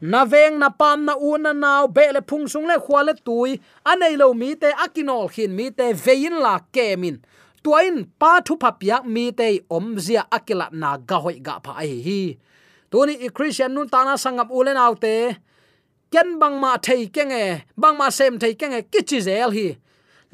na 0.00 0.20
veng 0.32 0.58
na 0.62 0.68
pam 0.80 1.04
na 1.04 1.14
u 1.28 1.30
na 1.44 1.52
naw 1.52 1.88
be 1.96 2.04
le 2.14 2.20
phung 2.28 2.46
sung 2.52 2.66
le 2.70 2.76
khwa 2.84 3.00
le 3.06 3.14
tui. 3.26 3.60
Anei 3.90 4.14
lo 4.20 4.32
mi 4.40 4.54
te 4.62 4.68
akinol 4.84 5.26
khin 5.34 5.52
mi 5.58 5.66
te 5.78 5.86
vein 6.04 6.38
la 6.44 6.54
kemin 6.74 7.16
tuain 7.68 7.96
pa 8.20 8.32
thu 8.46 8.54
pha 8.62 8.70
piak 8.80 9.04
mi 9.14 9.24
te 9.38 9.48
om 9.76 9.86
zia 10.04 10.22
akila 10.36 10.66
na 10.80 10.90
ga 11.08 11.16
hoi 11.24 11.36
ga 11.46 11.54
pha 11.64 11.72
ai 11.82 11.92
hi. 12.06 12.20
Tuni 12.90 13.14
i 13.26 13.28
christian 13.36 13.70
nun 13.74 13.88
ta 13.92 14.00
na 14.08 14.14
sangam 14.24 14.48
ulen 14.58 14.80
autte 14.84 15.14
ken 16.12 16.28
bang 16.40 16.56
ma 16.62 16.72
thei 16.86 17.02
kenge, 17.16 17.44
bang 17.82 17.96
ma 18.00 18.08
sem 18.18 18.34
thei 18.42 18.54
kenge 18.60 18.80
kichi 18.92 19.18
zel 19.26 19.50
hi. 19.56 19.66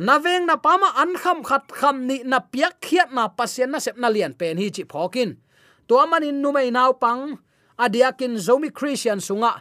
Na 0.07 0.14
veng 0.25 0.47
na 0.47 0.55
pama 0.66 0.88
an 1.03 1.12
kham 1.23 1.38
khat 1.49 1.64
kham 1.79 1.97
ni 2.09 2.16
na 2.31 2.38
piak 2.53 2.75
khiat 2.85 3.09
na 3.16 3.25
pasien 3.38 3.70
na 3.73 3.79
sep 3.85 3.97
na 4.03 4.09
lian 4.14 4.33
pen 4.40 4.57
hi 4.62 4.68
chi 4.77 4.85
phokin. 4.92 5.31
To 5.88 5.94
manin 6.11 6.38
nu 6.42 6.49
mai 6.57 6.70
naw 6.77 6.90
pang 7.03 7.23
adiakin 7.85 8.35
zomi 8.47 8.70
christian 8.79 9.18
sunga 9.27 9.53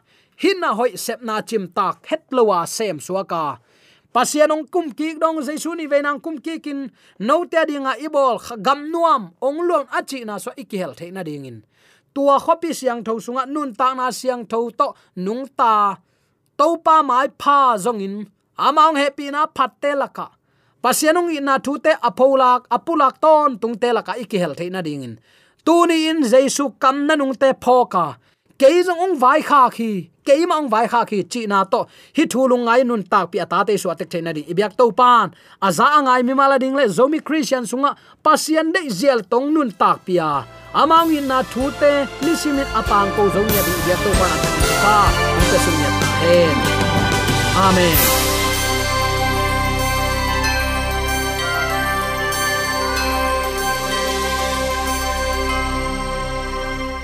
hinna 0.41 0.69
hoi 0.77 0.91
sep 1.05 1.19
na 1.27 1.41
chim 1.49 1.65
tak 1.77 1.97
het 2.09 2.23
lowa 2.36 2.59
sem 2.77 2.97
suaka 3.07 3.45
pasianong 4.13 4.69
kum 4.69 4.93
ki 4.93 5.17
dong 5.17 5.41
jaisu 5.41 5.73
ni 5.76 5.89
venang 5.89 6.21
kum 6.21 6.38
ki 6.38 6.62
kin 6.62 6.88
no 7.19 7.43
te 7.49 7.65
dinga 7.65 7.97
ibol 7.97 8.38
gam 8.62 8.88
nuam 8.93 9.34
ong 9.41 9.60
lon 9.67 9.86
achi 9.89 10.21
na 10.23 10.38
so 10.38 10.54
ikihel 10.54 10.93
theina 10.93 11.26
dingin 11.26 11.65
tua 12.13 12.38
khopi 12.39 12.71
siang 12.78 13.02
tho 13.04 13.17
sunga 13.17 13.49
nun 13.49 13.73
ta 13.73 13.93
na 13.97 14.13
siang 14.13 14.45
tho 14.45 14.69
to 14.69 14.93
nung 15.17 15.49
ta 15.58 15.97
to 16.58 16.78
pa 16.86 17.02
mai 17.02 17.28
pha 17.41 17.76
zongin 17.84 18.30
amang 18.58 18.95
happy 18.95 19.32
na 19.34 19.47
phatte 19.47 19.97
laka. 19.97 20.30
Pasianung 20.84 21.32
ina 21.32 21.60
thu 21.60 21.80
te 21.80 21.95
apolak 22.10 22.67
apulak 22.69 23.17
ton 23.23 23.58
tung 23.58 23.76
te 23.82 23.89
laka 23.95 24.13
ikihel 24.19 24.54
theina 24.54 24.84
dingin 24.84 25.17
tuni 25.65 26.10
in. 26.10 26.21
Jesu 26.23 26.69
kam 26.78 27.08
na 27.08 27.15
nung 27.15 27.34
te 27.34 27.49
phoka 27.54 28.17
keizong 28.59 28.99
ong 29.05 29.15
vai 29.19 29.41
kha 29.41 29.69
khi 29.69 30.09
keima 30.25 30.55
ong 30.61 30.69
vai 30.69 30.87
kha 30.87 31.05
khi 31.05 31.23
chi 31.23 31.45
na 31.47 31.63
to. 31.63 31.85
Hi 32.15 32.23
thulung 32.25 32.65
ngai 32.65 32.83
nun 32.85 33.03
tak 33.03 33.31
pi 33.31 33.37
ata 33.45 33.63
te 33.67 33.77
su 33.77 33.89
atek 33.93 34.09
thena 34.09 34.31
ibyak 34.33 34.77
to 34.77 34.91
pan. 34.91 35.33
Aza 35.61 35.85
angai 35.97 36.21
mi 36.23 36.33
mala 36.33 36.59
ding 36.59 36.75
le 36.75 36.85
zomi 36.87 37.19
christian 37.27 37.63
sunga 37.63 37.95
pasian 38.23 38.71
de 38.73 38.89
zel 38.89 39.19
tong 39.31 39.53
nun 39.53 39.71
tak 39.71 40.05
pia. 40.05 40.45
Amang 40.73 41.13
in 41.17 41.27
na 41.27 41.43
thu 41.51 41.71
te 41.79 41.93
lisimit 42.25 42.69
apang 42.79 43.09
ko 43.15 43.29
zong 43.29 43.49
ya 43.55 43.61
di. 43.67 43.73
Ibyak 43.81 43.99
to 44.05 44.11
pan. 44.19 44.37
Ta 44.83 44.97
ta 45.49 45.57
sum 45.65 45.77
ya. 45.83 45.89
Amen. 47.55 48.32